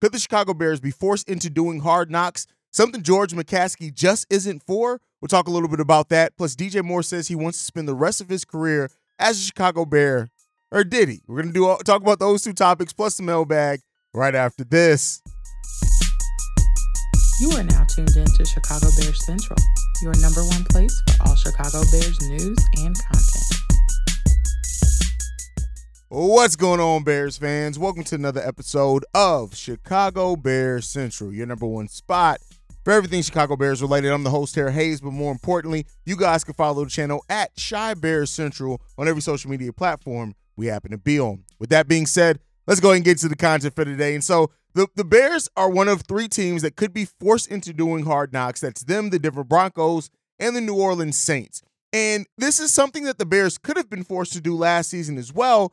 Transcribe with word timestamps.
Could 0.00 0.12
the 0.12 0.18
Chicago 0.18 0.52
Bears 0.52 0.78
be 0.78 0.90
forced 0.90 1.28
into 1.28 1.48
doing 1.48 1.80
hard 1.80 2.10
knocks? 2.10 2.46
Something 2.70 3.02
George 3.02 3.32
McCaskey 3.32 3.94
just 3.94 4.26
isn't 4.28 4.62
for. 4.62 5.00
We'll 5.20 5.28
talk 5.28 5.48
a 5.48 5.50
little 5.50 5.70
bit 5.70 5.80
about 5.80 6.10
that. 6.10 6.36
Plus, 6.36 6.54
DJ 6.54 6.84
Moore 6.84 7.02
says 7.02 7.28
he 7.28 7.34
wants 7.34 7.58
to 7.58 7.64
spend 7.64 7.88
the 7.88 7.94
rest 7.94 8.20
of 8.20 8.28
his 8.28 8.44
career 8.44 8.90
as 9.18 9.38
a 9.38 9.42
Chicago 9.42 9.86
Bear, 9.86 10.28
or 10.70 10.84
did 10.84 11.08
he? 11.08 11.22
We're 11.26 11.40
gonna 11.40 11.54
do 11.54 11.74
talk 11.84 12.02
about 12.02 12.18
those 12.18 12.42
two 12.42 12.52
topics 12.52 12.92
plus 12.92 13.16
the 13.16 13.22
mailbag 13.22 13.80
right 14.12 14.34
after 14.34 14.64
this. 14.64 15.22
You 17.40 17.50
are 17.52 17.64
now 17.64 17.84
tuned 17.84 18.14
in 18.16 18.26
to 18.26 18.44
Chicago 18.44 18.88
Bears 19.00 19.24
Central, 19.24 19.58
your 20.02 20.12
number 20.20 20.44
one 20.44 20.64
place 20.64 21.02
for 21.08 21.28
all 21.28 21.36
Chicago 21.36 21.80
Bears 21.90 22.20
news 22.28 22.58
and 22.76 22.94
content. 22.94 23.45
What's 26.08 26.54
going 26.54 26.78
on, 26.78 27.02
Bears 27.02 27.36
fans? 27.36 27.80
Welcome 27.80 28.04
to 28.04 28.14
another 28.14 28.40
episode 28.40 29.04
of 29.12 29.56
Chicago 29.56 30.36
Bears 30.36 30.86
Central, 30.86 31.32
your 31.32 31.46
number 31.46 31.66
one 31.66 31.88
spot 31.88 32.38
for 32.84 32.92
everything 32.92 33.22
Chicago 33.22 33.56
Bears 33.56 33.82
related. 33.82 34.12
I'm 34.12 34.22
the 34.22 34.30
host, 34.30 34.54
Tara 34.54 34.70
Haize, 34.70 35.00
but 35.00 35.10
more 35.10 35.32
importantly, 35.32 35.84
you 36.04 36.14
guys 36.14 36.44
can 36.44 36.54
follow 36.54 36.84
the 36.84 36.90
channel 36.90 37.24
at 37.28 37.50
Chi 37.56 37.94
Bears 37.94 38.30
Central 38.30 38.80
on 38.96 39.08
every 39.08 39.20
social 39.20 39.50
media 39.50 39.72
platform 39.72 40.36
we 40.54 40.66
happen 40.66 40.92
to 40.92 40.96
be 40.96 41.18
on. 41.18 41.42
With 41.58 41.70
that 41.70 41.88
being 41.88 42.06
said, 42.06 42.38
let's 42.68 42.78
go 42.78 42.90
ahead 42.90 42.98
and 42.98 43.04
get 43.04 43.18
to 43.18 43.28
the 43.28 43.34
content 43.34 43.74
for 43.74 43.84
today. 43.84 44.14
And 44.14 44.22
so, 44.22 44.52
the, 44.74 44.86
the 44.94 45.04
Bears 45.04 45.48
are 45.56 45.68
one 45.68 45.88
of 45.88 46.02
three 46.02 46.28
teams 46.28 46.62
that 46.62 46.76
could 46.76 46.94
be 46.94 47.06
forced 47.18 47.50
into 47.50 47.72
doing 47.72 48.04
hard 48.04 48.32
knocks. 48.32 48.60
That's 48.60 48.84
them, 48.84 49.10
the 49.10 49.18
Denver 49.18 49.42
Broncos, 49.42 50.08
and 50.38 50.54
the 50.54 50.60
New 50.60 50.76
Orleans 50.76 51.18
Saints. 51.18 51.62
And 51.92 52.26
this 52.38 52.60
is 52.60 52.72
something 52.72 53.02
that 53.04 53.18
the 53.18 53.26
Bears 53.26 53.58
could 53.58 53.76
have 53.76 53.90
been 53.90 54.04
forced 54.04 54.34
to 54.34 54.40
do 54.40 54.54
last 54.54 54.90
season 54.90 55.18
as 55.18 55.32
well, 55.32 55.72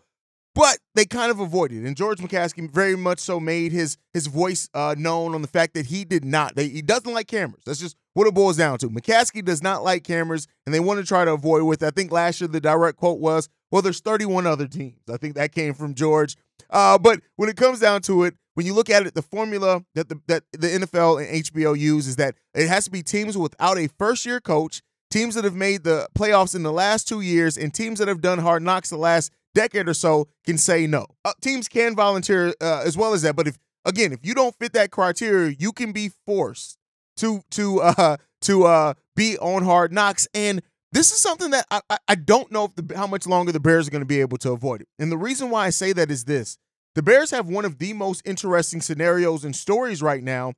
but 0.56 0.78
they 0.96 1.06
kind 1.06 1.32
of 1.32 1.40
avoided. 1.40 1.86
And 1.86 1.96
George 1.96 2.20
McCaskey 2.20 2.70
very 2.70 2.96
much 2.96 3.20
so 3.20 3.40
made 3.40 3.72
his 3.72 3.98
his 4.14 4.28
voice 4.28 4.70
uh, 4.74 4.96
known 4.98 5.34
on 5.34 5.42
the 5.42 5.48
fact 5.48 5.74
that 5.74 5.88
he 5.88 6.06
did 6.06 6.24
not. 6.24 6.56
They, 6.56 6.68
he 6.68 6.82
doesn't 6.82 7.12
like 7.12 7.28
cameras. 7.28 7.64
That's 7.66 7.80
just 7.80 7.96
what 8.14 8.28
it 8.28 8.34
boils 8.34 8.58
down 8.58 8.78
to. 8.80 8.90
McCaskey 8.90 9.44
does 9.44 9.64
not 9.64 9.84
like 9.84 10.04
cameras, 10.04 10.48
and 10.66 10.74
they 10.74 10.80
want 10.80 11.00
to 11.00 11.06
try 11.06 11.26
to 11.26 11.32
avoid 11.32 11.64
with. 11.64 11.82
I 11.84 11.90
think 11.90 12.12
last 12.12 12.42
year 12.42 12.48
the 12.48 12.62
direct 12.62 12.98
quote 12.98 13.20
was, 13.20 13.50
"Well, 13.72 13.82
there's 13.82 14.00
31 14.00 14.46
other 14.46 14.68
teams." 14.68 15.00
I 15.12 15.18
think 15.18 15.36
that 15.36 15.52
came 15.52 15.74
from 15.74 15.96
George. 15.96 16.38
Uh, 16.70 16.98
but 16.98 17.22
when 17.36 17.50
it 17.50 17.58
comes 17.58 17.80
down 17.80 18.02
to 18.04 18.24
it, 18.24 18.36
when 18.54 18.66
you 18.66 18.74
look 18.74 18.90
at 18.90 19.06
it, 19.06 19.16
the 19.16 19.22
formula 19.22 19.84
that 19.96 20.10
the 20.10 20.22
that 20.28 20.44
the 20.52 20.68
NFL 20.68 21.24
and 21.26 21.44
HBO 21.46 21.78
use 21.78 22.08
is 22.08 22.18
that 22.18 22.36
it 22.54 22.68
has 22.68 22.86
to 22.86 22.92
be 22.92 23.02
teams 23.02 23.38
without 23.38 23.78
a 23.78 23.88
first 23.98 24.26
year 24.26 24.40
coach, 24.40 24.82
teams 25.10 25.34
that 25.36 25.44
have 25.44 25.56
made 25.56 25.84
the 25.84 26.08
playoffs 26.16 26.56
in 26.56 26.64
the 26.64 26.72
last 26.72 27.08
two 27.08 27.22
years, 27.22 27.58
and 27.58 27.74
teams 27.74 27.98
that 28.00 28.08
have 28.08 28.22
done 28.22 28.40
hard 28.40 28.62
knocks 28.62 28.90
the 28.90 28.98
last 28.98 29.32
decade 29.54 29.88
or 29.88 29.94
so 29.94 30.28
can 30.46 30.58
say 30.58 30.88
no. 30.88 31.06
Uh, 31.24 31.34
teams 31.42 31.68
can 31.68 31.96
volunteer 31.96 32.54
uh, 32.62 32.82
as 32.86 32.98
well 32.98 33.14
as 33.14 33.22
that, 33.22 33.36
but 33.36 33.48
if 33.48 33.58
again, 33.86 34.12
if 34.12 34.20
you 34.24 34.34
don't 34.34 34.56
fit 34.56 34.74
that 34.74 34.92
criteria, 34.92 35.56
you 35.58 35.72
can 35.72 35.92
be 35.92 36.12
forced 36.26 36.78
to 37.18 37.44
to 37.52 37.80
uh 37.82 38.18
to 38.42 38.66
uh 38.66 38.94
be 39.16 39.38
on 39.38 39.64
hard 39.64 39.94
knocks 39.94 40.28
and 40.34 40.62
this 40.94 41.12
is 41.12 41.18
something 41.18 41.50
that 41.50 41.66
I, 41.72 41.98
I 42.08 42.14
don't 42.14 42.52
know 42.52 42.66
if 42.66 42.76
the, 42.76 42.96
how 42.96 43.08
much 43.08 43.26
longer 43.26 43.52
the 43.52 43.60
Bears 43.60 43.88
are 43.88 43.92
going 43.92 44.04
to 44.04 44.06
be 44.06 44.22
able 44.22 44.38
to 44.38 44.52
avoid 44.52 44.82
it. 44.82 44.88
And 45.00 45.12
the 45.12 45.18
reason 45.18 45.50
why 45.50 45.66
I 45.66 45.72
say 45.72 45.92
that 45.92 46.12
is 46.12 46.26
this. 46.26 46.60
The 46.94 47.02
Bears 47.02 47.32
have 47.32 47.50
one 47.50 47.66
of 47.66 47.80
the 47.80 47.94
most 47.94 48.22
interesting 48.26 48.80
scenarios 48.80 49.44
and 49.44 49.56
stories 49.56 50.04
right 50.04 50.24
now 50.24 50.54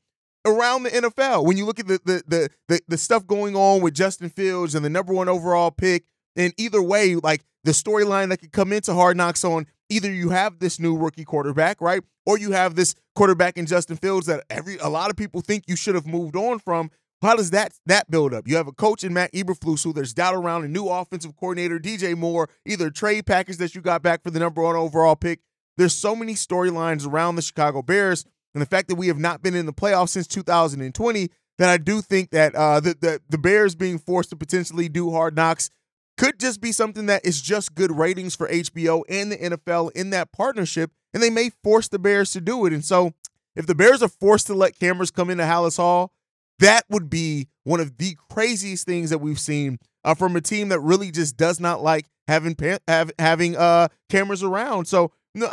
around 0.46 0.84
the 0.84 0.90
NFL. 0.90 1.46
When 1.46 1.56
you 1.56 1.66
look 1.66 1.80
at 1.80 1.88
the 1.88 2.02
the 2.04 2.24
the 2.28 2.50
the, 2.68 2.82
the 2.90 2.98
stuff 2.98 3.26
going 3.26 3.56
on 3.56 3.82
with 3.82 3.94
Justin 3.94 4.30
Fields 4.30 4.76
and 4.76 4.84
the 4.84 4.90
number 4.90 5.14
one 5.14 5.30
overall 5.30 5.72
pick, 5.72 6.04
and 6.36 6.54
either 6.58 6.82
way, 6.82 7.16
like 7.16 7.46
the 7.66 7.72
storyline 7.72 8.30
that 8.30 8.38
could 8.38 8.52
come 8.52 8.72
into 8.72 8.94
Hard 8.94 9.18
Knocks 9.18 9.44
on 9.44 9.66
either 9.90 10.12
you 10.12 10.30
have 10.30 10.60
this 10.60 10.80
new 10.80 10.96
rookie 10.96 11.26
quarterback, 11.26 11.82
right? 11.82 12.02
Or 12.26 12.38
you 12.38 12.52
have 12.52 12.76
this 12.76 12.94
quarterback 13.16 13.58
in 13.58 13.66
Justin 13.66 13.98
Fields 13.98 14.28
that 14.28 14.44
every 14.50 14.78
a 14.78 14.88
lot 14.88 15.10
of 15.10 15.18
people 15.18 15.42
think 15.42 15.66
you 15.68 15.76
should 15.76 15.96
have 15.96 16.06
moved 16.06 16.36
on 16.36 16.60
from. 16.60 16.92
How 17.22 17.36
does 17.36 17.50
that 17.52 17.74
that 17.88 18.10
build 18.12 18.36
up? 18.36 18.48
You 18.48 18.56
have 18.58 18.68
a 18.68 18.72
coach 18.72 19.04
in 19.04 19.14
Matt 19.14 19.34
Eberflus 19.34 19.84
who 19.84 19.94
there's 19.94 20.14
doubt 20.14 20.36
around 20.36 20.64
a 20.64 20.68
new 20.68 20.88
offensive 20.88 21.36
coordinator, 21.36 21.80
DJ 21.80 22.16
Moore, 22.16 22.50
either 22.66 22.92
trade 22.92 23.26
package 23.26 23.58
that 23.58 23.74
you 23.74 23.82
got 23.82 24.04
back 24.04 24.22
for 24.22 24.30
the 24.30 24.40
number 24.40 24.62
one 24.62 24.76
overall 24.76 25.16
pick. 25.16 25.40
There's 25.76 25.96
so 25.96 26.16
many 26.16 26.36
storylines 26.36 27.06
around 27.08 27.36
the 27.36 27.42
Chicago 27.42 27.82
Bears, 27.82 28.26
and 28.54 28.62
the 28.62 28.68
fact 28.68 28.90
that 28.90 28.96
we 28.96 29.08
have 29.08 29.18
not 29.18 29.42
been 29.42 29.56
in 29.56 29.66
the 29.66 29.74
playoffs 29.74 30.10
since 30.10 30.28
2020, 30.28 31.30
that 31.58 31.70
I 31.70 31.78
do 31.78 32.02
think 32.02 32.30
that 32.30 32.54
uh, 32.54 32.80
the, 32.80 32.96
the 33.00 33.22
the 33.28 33.40
Bears 33.40 33.74
being 33.74 33.98
forced 33.98 34.30
to 34.30 34.36
potentially 34.36 34.88
do 34.88 35.10
hard 35.12 35.36
knocks 35.36 35.72
could 36.18 36.40
just 36.40 36.62
be 36.62 36.72
something 36.72 37.08
that 37.08 37.26
is 37.26 37.42
just 37.42 37.76
good 37.76 37.92
ratings 37.92 38.36
for 38.36 38.48
HBO 38.48 39.04
and 39.10 39.32
the 39.32 39.38
NFL 39.38 39.92
in 39.92 40.12
that 40.12 40.32
partnership, 40.32 40.92
and 41.14 41.22
they 41.22 41.30
may 41.30 41.52
force 41.64 41.88
the 41.88 42.00
Bears 42.00 42.32
to 42.32 42.42
do 42.42 42.66
it. 42.66 42.74
And 42.74 42.84
so, 42.84 43.14
if 43.56 43.66
the 43.68 43.76
Bears 43.76 44.02
are 44.04 44.10
forced 44.10 44.48
to 44.48 44.54
let 44.54 44.80
cameras 44.80 45.12
come 45.12 45.30
into 45.30 45.44
Halas 45.44 45.78
Hall, 45.78 46.12
that 46.60 46.84
would 46.90 47.10
be 47.10 47.48
one 47.64 47.80
of 47.80 47.98
the 47.98 48.18
craziest 48.30 48.86
things 48.86 49.10
that 49.10 49.20
we've 49.20 49.40
seen 49.40 49.80
uh, 50.04 50.14
from 50.14 50.36
a 50.36 50.42
team 50.42 50.70
that 50.70 50.80
really 50.80 51.12
just 51.12 51.38
does 51.38 51.60
not 51.60 51.82
like 51.82 52.06
having 52.28 52.56
have, 52.88 53.12
having 53.20 53.56
uh, 53.56 53.88
cameras 54.10 54.44
around. 54.44 54.86
So, 54.86 55.12
no, 55.34 55.50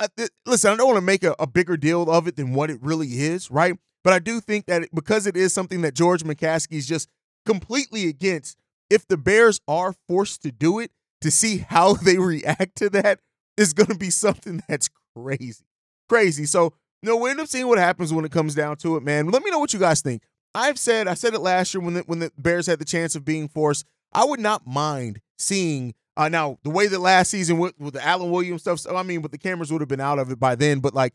listen, 0.46 0.72
I 0.72 0.76
don't 0.76 0.86
want 0.86 0.98
to 0.98 1.02
make 1.04 1.24
a, 1.24 1.34
a 1.38 1.46
bigger 1.46 1.76
deal 1.76 2.08
of 2.10 2.28
it 2.28 2.36
than 2.36 2.54
what 2.54 2.70
it 2.70 2.80
really 2.82 3.08
is, 3.08 3.50
right? 3.50 3.76
But 4.04 4.12
I 4.12 4.18
do 4.18 4.40
think 4.40 4.66
that 4.66 4.84
it, 4.84 4.94
because 4.94 5.26
it 5.26 5.36
is 5.36 5.52
something 5.52 5.82
that 5.82 5.94
George 5.94 6.22
McCaskey 6.22 6.76
is 6.76 6.86
just 6.86 7.08
completely 7.46 8.08
against, 8.08 8.58
if 8.90 9.06
the 9.06 9.16
Bears 9.16 9.60
are 9.66 9.94
forced 10.08 10.42
to 10.42 10.52
do 10.52 10.78
it, 10.78 10.90
to 11.22 11.30
see 11.30 11.58
how 11.58 11.92
they 11.94 12.18
react 12.18 12.76
to 12.76 12.90
that 12.90 13.20
is 13.56 13.72
going 13.72 13.88
to 13.88 13.98
be 13.98 14.10
something 14.10 14.62
that's 14.68 14.88
crazy. 15.16 15.64
Crazy. 16.08 16.44
So, 16.46 16.74
you 17.02 17.08
know, 17.08 17.16
we 17.16 17.30
end 17.30 17.40
up 17.40 17.48
seeing 17.48 17.68
what 17.68 17.78
happens 17.78 18.12
when 18.12 18.24
it 18.24 18.32
comes 18.32 18.54
down 18.54 18.76
to 18.78 18.96
it, 18.96 19.02
man. 19.02 19.28
Let 19.28 19.42
me 19.42 19.50
know 19.50 19.58
what 19.58 19.72
you 19.72 19.80
guys 19.80 20.02
think. 20.02 20.22
I've 20.54 20.78
said, 20.78 21.08
I 21.08 21.14
said 21.14 21.34
it 21.34 21.40
last 21.40 21.72
year 21.72 21.82
when 21.82 21.94
the, 21.94 22.00
when 22.02 22.18
the 22.18 22.30
Bears 22.36 22.66
had 22.66 22.78
the 22.78 22.84
chance 22.84 23.14
of 23.14 23.24
being 23.24 23.48
forced. 23.48 23.86
I 24.12 24.24
would 24.24 24.40
not 24.40 24.66
mind 24.66 25.20
seeing 25.38 25.94
uh, 26.16 26.28
now 26.28 26.58
the 26.62 26.70
way 26.70 26.86
that 26.86 26.98
last 26.98 27.30
season 27.30 27.58
with, 27.58 27.78
with 27.78 27.94
the 27.94 28.06
Alan 28.06 28.30
Williams 28.30 28.60
stuff. 28.60 28.80
So 28.80 28.94
I 28.94 29.02
mean, 29.02 29.22
but 29.22 29.32
the 29.32 29.38
cameras 29.38 29.72
would 29.72 29.80
have 29.80 29.88
been 29.88 30.00
out 30.00 30.18
of 30.18 30.30
it 30.30 30.38
by 30.38 30.54
then. 30.54 30.80
But 30.80 30.94
like, 30.94 31.14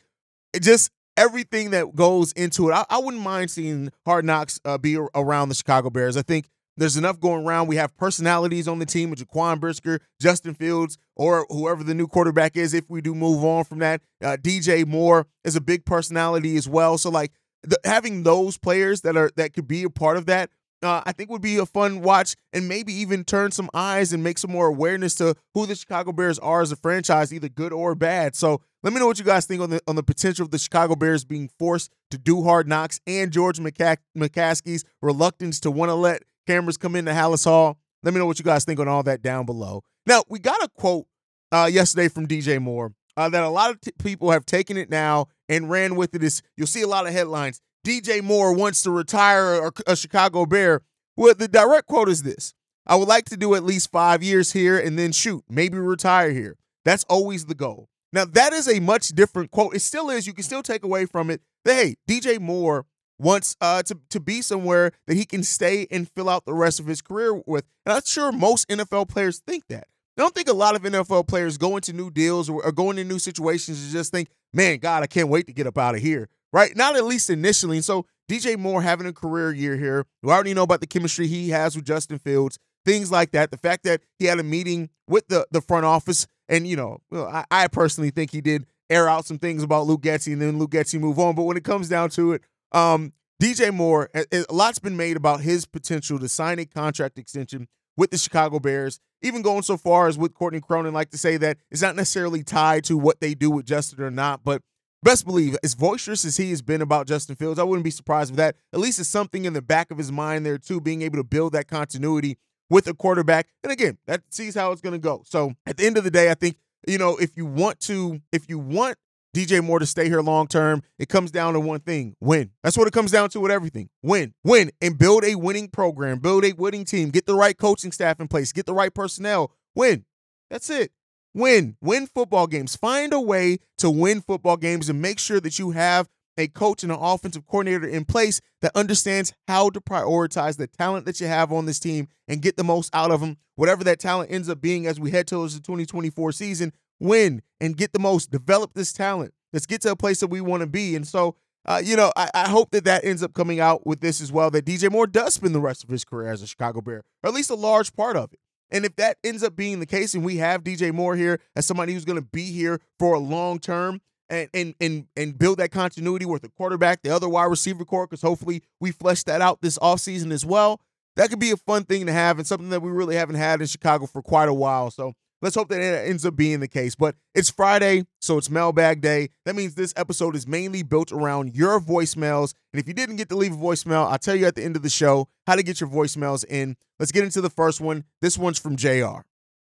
it 0.54 0.64
just 0.64 0.92
everything 1.16 1.72
that 1.72 1.96
goes 1.96 2.32
into 2.32 2.70
it, 2.70 2.74
I, 2.74 2.86
I 2.90 2.98
wouldn't 2.98 3.22
mind 3.22 3.52
seeing 3.52 3.92
Hard 4.06 4.26
Knocks 4.26 4.60
uh, 4.66 4.80
be 4.80 4.98
around 4.98 5.50
the 5.50 5.56
Chicago 5.56 5.92
Bears. 5.92 6.18
I 6.18 6.24
think 6.24 6.48
there's 6.78 6.98
enough 6.98 7.20
going 7.20 7.46
around. 7.46 7.68
We 7.68 7.76
have 7.78 7.96
personalities 7.98 8.68
on 8.68 8.80
the 8.80 8.86
team 8.86 9.10
with 9.10 9.20
Jaquan 9.20 9.60
Brisker, 9.60 10.00
Justin 10.22 10.54
Fields, 10.54 10.98
or 11.16 11.46
whoever 11.50 11.84
the 11.84 11.94
new 11.94 12.08
quarterback 12.08 12.56
is. 12.56 12.74
If 12.74 12.90
we 12.90 13.02
do 13.02 13.16
move 13.16 13.44
on 13.44 13.64
from 13.64 13.80
that, 13.80 14.02
uh, 14.24 14.38
DJ 14.40 14.86
Moore 14.86 15.28
is 15.44 15.56
a 15.56 15.62
big 15.62 15.86
personality 15.86 16.56
as 16.56 16.70
well. 16.70 16.98
So 16.98 17.10
like 17.10 17.32
the, 17.64 17.78
having 17.84 18.24
those 18.24 18.58
players 18.58 19.02
that 19.02 19.18
are 19.18 19.32
that 19.36 19.54
could 19.54 19.68
be 19.68 19.84
a 19.84 19.90
part 19.90 20.18
of 20.18 20.28
that, 20.28 20.52
uh, 20.84 21.02
I 21.06 21.12
think 21.12 21.30
would 21.30 21.42
be 21.42 21.58
a 21.58 21.66
fun 21.66 22.02
watch 22.02 22.36
and 22.54 22.68
maybe 22.68 22.94
even 22.94 23.24
turn 23.24 23.52
some 23.52 23.70
eyes 23.74 24.14
and 24.14 24.24
make 24.24 24.38
some 24.38 24.52
more 24.52 24.68
awareness 24.68 25.16
to 25.16 25.36
who 25.54 25.66
the 25.66 25.76
Chicago 25.76 26.12
Bears 26.12 26.38
are 26.40 26.62
as 26.62 26.72
a 26.72 26.76
franchise, 26.76 27.34
either 27.34 27.50
good 27.50 27.74
or 27.74 27.96
bad. 27.96 28.36
So 28.36 28.62
let 28.84 28.94
me 28.94 29.00
know 29.00 29.08
what 29.08 29.18
you 29.18 29.26
guys 29.26 29.46
think 29.46 29.62
on 29.62 29.72
the 29.72 29.82
on 29.88 29.96
the 29.96 30.04
potential 30.04 30.46
of 30.46 30.52
the 30.52 30.60
Chicago 30.60 30.96
Bears 30.96 31.26
being 31.26 31.50
forced 31.58 31.92
to 32.12 32.18
do 32.18 32.44
hard 32.44 32.68
knocks 32.68 33.00
and 33.08 33.32
George 33.32 33.58
McCa- 33.58 33.98
McCaskey's 34.16 34.86
reluctance 35.02 35.60
to 35.62 35.72
want 35.72 35.90
to 35.90 35.96
let 35.96 36.24
cameras 36.47 36.78
come 36.78 36.96
into 36.96 37.12
Halas 37.12 37.46
Hall. 37.46 37.78
Let 38.03 38.13
me 38.13 38.19
know 38.19 38.25
what 38.25 38.40
you 38.40 38.46
guys 38.46 38.66
think 38.66 38.80
on 38.80 38.88
all 38.88 39.03
that 39.03 39.22
down 39.22 39.46
below. 39.46 39.84
Now, 40.06 40.24
we 40.30 40.40
got 40.40 40.63
a 40.63 40.69
quote 40.69 41.06
uh, 41.52 41.69
yesterday 41.72 42.08
from 42.08 42.28
DJ 42.28 42.62
Moore 42.62 42.94
uh, 43.18 43.30
that 43.30 43.44
a 43.44 43.50
lot 43.50 43.72
of 43.72 43.81
t- 43.81 43.91
people 44.02 44.31
have 44.31 44.46
taken 44.46 44.78
it 44.78 44.90
now 44.90 45.28
and 45.50 45.69
ran 45.69 45.96
with 45.96 46.16
it. 46.16 46.24
Is 46.24 46.41
you'll 46.56 46.68
see 46.68 46.81
a 46.81 46.88
lot 46.88 47.06
of 47.06 47.13
headlines. 47.13 47.59
DJ 47.86 48.22
Moore 48.24 48.53
wants 48.53 48.81
to 48.84 48.91
retire 48.91 49.68
a, 49.68 49.72
a 49.91 49.96
Chicago 49.96 50.46
Bear. 50.46 50.81
Well, 51.16 51.34
the 51.34 51.47
direct 51.47 51.88
quote 51.88 52.09
is 52.09 52.24
this: 52.24 52.53
"I 52.86 52.96
would 52.96 53.07
like 53.07 53.25
to 53.25 53.38
do 53.38 53.56
at 53.56 53.63
least 53.63 53.91
five 53.91 54.24
years 54.24 54.53
here 54.53 54.78
and 54.78 54.97
then 54.97 55.12
shoot, 55.12 55.44
maybe 55.50 55.78
retire 55.78 56.31
here. 56.31 56.57
That's 56.86 57.03
always 57.09 57.46
the 57.46 57.56
goal." 57.56 57.90
Now, 58.13 58.24
that 58.24 58.53
is 58.53 58.69
a 58.69 58.80
much 58.80 59.09
different 59.09 59.52
quote. 59.52 59.75
It 59.75 59.81
still 59.81 60.09
is. 60.09 60.28
You 60.28 60.34
can 60.34 60.44
still 60.44 60.63
take 60.63 60.84
away 60.84 61.06
from 61.06 61.30
it 61.30 61.41
that 61.66 61.75
hey, 61.75 61.96
DJ 62.07 62.40
Moore 62.40 62.86
wants 63.19 63.56
uh, 63.62 63.84
to 63.84 63.98
to 64.10 64.19
be 64.19 64.42
somewhere 64.42 64.92
that 65.08 65.16
he 65.16 65.25
can 65.25 65.44
stay 65.44 65.88
and 65.92 66.10
fill 66.10 66.30
out 66.30 66.46
the 66.46 66.54
rest 66.54 66.80
of 66.80 66.88
his 66.88 67.02
career 67.02 67.34
with. 67.46 67.66
And 67.86 67.94
I'm 67.94 68.02
sure 68.06 68.31
most 68.31 68.68
NFL 68.68 69.10
players 69.10 69.40
think 69.40 69.66
that. 69.69 69.88
I 70.18 70.22
don't 70.22 70.34
think 70.34 70.50
a 70.50 70.54
lot 70.54 70.75
of 70.75 70.81
NFL 70.81 71.28
players 71.28 71.58
go 71.58 71.75
into 71.75 71.94
new 71.94 72.10
deals 72.10 72.50
or, 72.50 72.64
or 72.66 72.72
go 72.72 72.90
into 72.90 73.04
new 73.04 73.19
situations 73.19 73.84
and 73.84 73.92
just 73.92 74.12
think, 74.12 74.30
"Man, 74.54 74.80
God, 74.80 75.04
I 75.04 75.08
can't 75.08 75.30
wait 75.30 75.48
to 75.48 75.54
get 75.54 75.68
up 75.68 75.78
out 75.78 75.96
of 75.96 76.02
here." 76.02 76.30
Right? 76.54 76.75
Not 76.75 76.96
at 76.96 77.06
least 77.06 77.30
initially. 77.30 77.78
And 77.78 77.86
so 77.86 78.06
DJ 78.30 78.58
Moore 78.58 78.81
having 78.81 79.06
a 79.06 79.14
career 79.14 79.52
year 79.52 79.78
here. 79.78 80.06
We 80.24 80.31
already 80.31 80.54
know 80.54 80.63
about 80.63 80.81
the 80.81 80.88
chemistry 80.88 81.28
he 81.28 81.50
has 81.50 81.75
with 81.75 81.86
Justin 81.86 82.20
Fields, 82.20 82.58
things 82.86 83.12
like 83.12 83.31
that. 83.31 83.52
The 83.52 83.58
fact 83.58 83.84
that 83.84 84.02
he 84.18 84.25
had 84.25 84.40
a 84.40 84.44
meeting 84.44 84.90
with 85.08 85.28
the 85.28 85.48
the 85.52 85.62
front 85.62 85.86
office, 85.86 86.28
and 86.50 86.68
you 86.68 86.75
know, 86.75 87.00
I, 87.12 87.46
I 87.52 87.68
personally 87.68 88.10
think 88.10 88.31
he 88.31 88.42
did 88.42 88.66
air 88.90 89.10
out 89.10 89.25
some 89.25 89.38
things 89.38 89.63
about 89.63 89.86
Luke 89.86 90.02
Getsy, 90.02 90.34
and 90.34 90.42
then 90.42 90.58
Luke 90.58 90.72
Getsy 90.72 91.00
move 91.00 91.20
on. 91.20 91.36
But 91.36 91.44
when 91.44 91.58
it 91.58 91.63
comes 91.63 91.90
down 91.90 92.10
to 92.12 92.34
it, 92.34 92.42
um, 92.72 93.14
DJ 93.42 93.74
Moore, 93.74 94.10
a, 94.16 94.46
lot's 94.52 94.80
been 94.80 94.98
made 94.98 95.18
about 95.18 95.42
his 95.42 95.66
potential 95.66 96.18
to 96.19 96.28
sign 96.28 96.60
a 96.60 96.66
contract 96.66 97.18
extension 97.18 97.68
with 97.96 98.12
the 98.12 98.18
Chicago 98.18 98.60
Bears, 98.60 99.00
even 99.22 99.42
going 99.42 99.64
so 99.64 99.78
far 99.78 100.08
as 100.08 100.18
with 100.18 100.34
Courtney 100.34 100.62
Cronin, 100.62 100.94
like 100.94 101.10
to 101.12 101.18
say 101.18 101.38
that 101.38 101.58
it's 101.72 101.81
not 101.81 101.96
necessarily 101.96 102.44
tied 102.44 102.84
to 102.86 102.98
what 102.98 103.19
they 103.19 103.34
do 103.34 103.50
with 103.52 103.66
Justin 103.66 104.02
or 104.04 104.12
not, 104.12 104.44
but 104.44 104.62
best 105.04 105.25
believe, 105.25 105.56
as 105.64 105.75
boisterous 105.75 106.25
as 106.25 106.38
he 106.38 106.50
has 106.50 106.62
been 106.62 106.81
about 106.81 107.08
Justin 107.08 107.36
Fields, 107.36 107.60
I 107.60 107.64
wouldn't 107.64 107.84
be 107.84 107.92
surprised 107.92 108.31
with 108.31 108.38
that. 108.38 108.56
At 108.74 108.80
least 108.80 109.00
it's 109.00 109.10
something 109.10 109.46
in 109.46 109.54
the 109.54 109.62
back 109.62 109.92
of 109.92 109.98
his 109.98 110.12
mind 110.12 110.46
there, 110.46 110.58
too, 110.58 110.81
being 110.81 111.02
able 111.02 111.18
to 111.18 111.24
build 111.24 111.54
that 111.54 111.68
continuity 111.68 112.38
with 112.70 112.88
a 112.88 112.94
quarterback. 112.94 113.48
And 113.63 113.72
again, 113.72 113.98
that 114.08 114.22
sees 114.30 114.56
how 114.56 114.72
it's 114.72 114.81
going 114.81 114.94
to 114.94 115.00
go. 115.00 115.24
So 115.25 115.54
at 115.66 115.78
the 115.78 115.86
end 115.86 115.98
of 115.98 116.04
the 116.04 116.12
day, 116.12 116.30
I 116.30 116.34
think, 116.34 116.58
you 116.88 116.98
know, 116.98 117.18
if 117.18 117.38
you 117.38 117.46
want 117.46 117.80
to, 117.81 118.22
if 118.31 118.50
you 118.50 118.60
want 118.60 118.98
DJ 119.35 119.63
Moore 119.63 119.79
to 119.79 119.85
stay 119.85 120.06
here 120.07 120.21
long 120.21 120.47
term, 120.47 120.81
it 120.97 121.09
comes 121.09 121.31
down 121.31 121.53
to 121.53 121.59
one 121.59 121.79
thing 121.79 122.15
win. 122.19 122.51
That's 122.63 122.77
what 122.77 122.88
it 122.88 122.94
comes 122.94 123.12
down 123.12 123.29
to 123.29 123.39
with 123.39 123.51
everything 123.51 123.89
win, 124.01 124.33
win, 124.44 124.71
and 124.81 124.97
build 124.97 125.24
a 125.24 125.35
winning 125.35 125.68
program, 125.68 126.19
build 126.19 126.45
a 126.45 126.53
winning 126.53 126.85
team, 126.85 127.09
get 127.09 127.25
the 127.25 127.35
right 127.35 127.57
coaching 127.57 127.91
staff 127.91 128.19
in 128.19 128.27
place, 128.27 128.51
get 128.51 128.65
the 128.65 128.74
right 128.74 128.94
personnel, 128.94 129.51
win. 129.75 130.06
That's 130.50 130.69
it. 130.69 130.91
Win, 131.33 131.75
win 131.81 132.07
football 132.07 132.47
games. 132.47 132.75
Find 132.75 133.13
a 133.13 133.21
way 133.21 133.59
to 133.77 133.89
win 133.91 134.21
football 134.21 134.57
games 134.57 134.89
and 134.89 135.01
make 135.01 135.19
sure 135.19 135.39
that 135.39 135.59
you 135.59 135.71
have 135.71 136.07
a 136.38 136.47
coach 136.47 136.83
and 136.83 136.91
an 136.91 137.00
offensive 137.00 137.45
coordinator 137.45 137.88
in 137.88 138.06
place 138.06 138.41
that 138.62 138.75
understands 138.75 139.33
how 139.47 139.69
to 139.71 139.81
prioritize 139.81 140.57
the 140.57 140.68
talent 140.68 141.06
that 141.06 141.19
you 141.19 141.27
have 141.27 141.51
on 141.51 141.65
this 141.65 141.79
team 141.79 142.07
and 142.27 142.41
get 142.41 142.57
the 142.57 142.63
most 142.63 142.94
out 142.94 143.12
of 143.12 143.19
them. 143.21 143.38
Whatever 143.56 143.83
that 143.83 144.00
talent 144.00 144.31
ends 144.31 144.50
up 144.50 144.62
being 144.62 144.85
as 144.85 145.00
we 145.00 145.12
head 145.12 145.27
towards 145.27 145.56
the 145.56 145.62
2024 145.62 146.31
season, 146.31 146.74
win 147.00 147.42
and 147.60 147.78
get 147.78 147.94
the 147.94 148.00
most, 148.00 148.32
develop 148.32 148.74
this 148.74 148.94
talent. 148.94 149.34
Let's 149.54 149.66
get 149.66 149.82
to 149.82 149.92
a 149.92 149.96
place 149.96 150.20
that 150.20 150.28
we 150.28 150.42
want 150.42 150.62
to 150.62 150.68
be. 150.68 150.96
And 150.96 151.08
so, 151.08 151.36
uh, 151.66 151.82
you 151.84 151.96
know, 151.96 152.12
I, 152.16 152.30
I, 152.34 152.50
hope 152.50 152.72
that 152.72 152.86
that 152.86 153.04
ends 153.04 153.24
up 153.24 153.34
coming 153.34 153.60
out 153.60 153.86
with 153.86 154.00
this 154.00 154.22
as 154.22 154.32
well, 154.32 154.50
that 154.52 154.66
DJ 154.66 154.92
Moore 154.92 155.08
does 155.08 155.34
spend 155.34 155.54
the 155.54 155.60
rest 155.60 155.84
of 155.84 155.90
his 155.90 156.06
career 156.06 156.32
as 156.32 156.42
a 156.42 156.48
Chicago 156.48 156.82
Bear, 156.82 157.04
or 157.24 157.30
at 157.30 157.34
least 157.34 157.50
a 157.50 157.56
large 157.56 157.94
part 157.94 158.16
of 158.16 158.32
it. 158.32 158.40
And 158.70 158.86
if 158.86 158.96
that 158.98 159.18
ends 159.24 159.44
up 159.44 159.56
being 159.56 159.80
the 159.80 159.86
case, 159.86 160.14
and 160.14 160.24
we 160.24 160.38
have 160.38 160.64
DJ 160.64 160.94
Moore 160.94 161.16
here 161.16 161.40
as 161.56 161.66
somebody 161.66 161.94
who's 161.94 162.06
going 162.06 162.20
to 162.20 162.28
be 162.28 162.52
here 162.52 162.80
for 163.00 163.16
a 163.16 163.20
long 163.20 163.60
term, 163.60 164.02
and 164.30 164.50
and 164.54 164.76
and 164.82 165.08
and 165.16 165.40
build 165.40 165.58
that 165.60 165.72
continuity 165.72 166.26
with 166.26 166.42
the 166.42 166.50
quarterback, 166.50 167.02
the 167.02 167.10
other 167.10 167.30
wide 167.30 167.46
receiver 167.46 167.86
core, 167.86 168.08
because 168.08 168.22
hopefully 168.22 168.62
we 168.80 168.92
flesh 168.92 169.24
that 169.24 169.42
out 169.42 169.62
this 169.62 169.78
offseason 169.80 170.32
as 170.32 170.46
well. 170.46 170.82
That 171.16 171.30
could 171.30 171.40
be 171.40 171.52
a 171.52 171.58
fun 171.58 171.84
thing 171.84 172.06
to 172.06 172.14
have 172.14 172.38
and 172.38 172.46
something 172.46 172.70
that 172.70 172.82
we 172.82 172.92
really 172.92 173.16
haven't 173.16 173.36
had 173.38 173.62
in 173.62 173.68
Chicago 173.68 174.06
for 174.06 174.22
quite 174.22 174.50
a 174.50 174.54
while. 174.54 174.92
So 174.92 175.14
let's 175.42 175.56
hope 175.56 175.69
that 175.69 175.81
it 175.81 176.10
ends 176.10 176.25
up 176.25 176.36
being 176.36 176.60
the 176.60 176.68
case. 176.68 176.95
But 176.95 177.16
it's 177.34 177.50
Friday, 177.50 178.06
so 178.19 178.38
it's 178.38 178.50
mailbag 178.50 179.01
day. 179.01 179.30
That 179.45 179.56
means 179.56 179.75
this 179.75 179.94
episode 179.95 180.36
is 180.36 180.48
mainly 180.48 180.84
built 180.84 181.12
around 181.12 181.56
your 181.56 181.80
voicemails. 181.80 182.54
And 182.74 182.80
if 182.80 182.88
you 182.88 182.94
didn't 182.94 183.18
get 183.18 183.30
to 183.30 183.36
leave 183.36 183.54
a 183.54 183.57
voicemail, 183.57 184.10
I'll 184.10 184.18
tell 184.18 184.36
you 184.36 184.45
at 184.45 184.56
the 184.56 184.63
end 184.63 184.75
of 184.75 184.84
the 184.84 184.89
show 184.89 185.28
how 185.45 185.56
to 185.56 185.63
get 185.63 185.81
your 185.81 185.89
voicemails 185.89 186.45
in. 186.48 186.75
Let's 187.00 187.12
get 187.12 187.24
into 187.24 187.42
the 187.42 187.50
first 187.50 187.81
one. 187.81 188.04
This 188.22 188.38
one's 188.38 188.60
from 188.60 188.75
JR. 188.75 189.22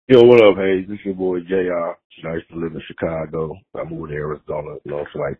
Yo, 0.08 0.22
what 0.22 0.42
up, 0.42 0.56
Haize? 0.56 0.86
This 0.88 0.98
is 0.98 1.06
your 1.06 1.14
boy 1.14 1.40
JR. 1.40 1.96
I 2.28 2.34
used 2.34 2.48
to 2.50 2.56
live 2.56 2.72
in 2.72 2.82
Chicago. 2.86 3.56
I 3.74 3.84
moved 3.84 4.10
to 4.10 4.16
Arizona, 4.16 4.76
you 4.84 4.90
know, 4.90 5.04
for 5.12 5.20
like 5.20 5.38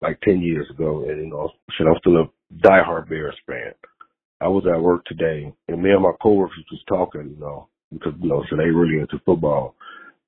like 0.00 0.20
ten 0.20 0.40
years 0.40 0.66
ago, 0.70 1.04
and 1.08 1.18
you 1.18 1.30
know, 1.30 1.50
shit, 1.70 1.86
I'm 1.86 1.94
still 1.98 2.18
a 2.18 2.30
diehard 2.66 3.08
Bears 3.08 3.36
fan. 3.46 3.72
I 4.40 4.48
was 4.48 4.64
at 4.72 4.80
work 4.80 5.04
today, 5.06 5.52
and 5.68 5.82
me 5.82 5.90
and 5.90 6.02
my 6.02 6.12
coworkers 6.22 6.64
was 6.70 6.82
talking, 6.88 7.34
you 7.34 7.40
know, 7.40 7.68
because 7.92 8.14
you 8.20 8.28
know, 8.28 8.44
so 8.48 8.56
they 8.56 8.64
really 8.64 9.00
into 9.00 9.18
football. 9.24 9.74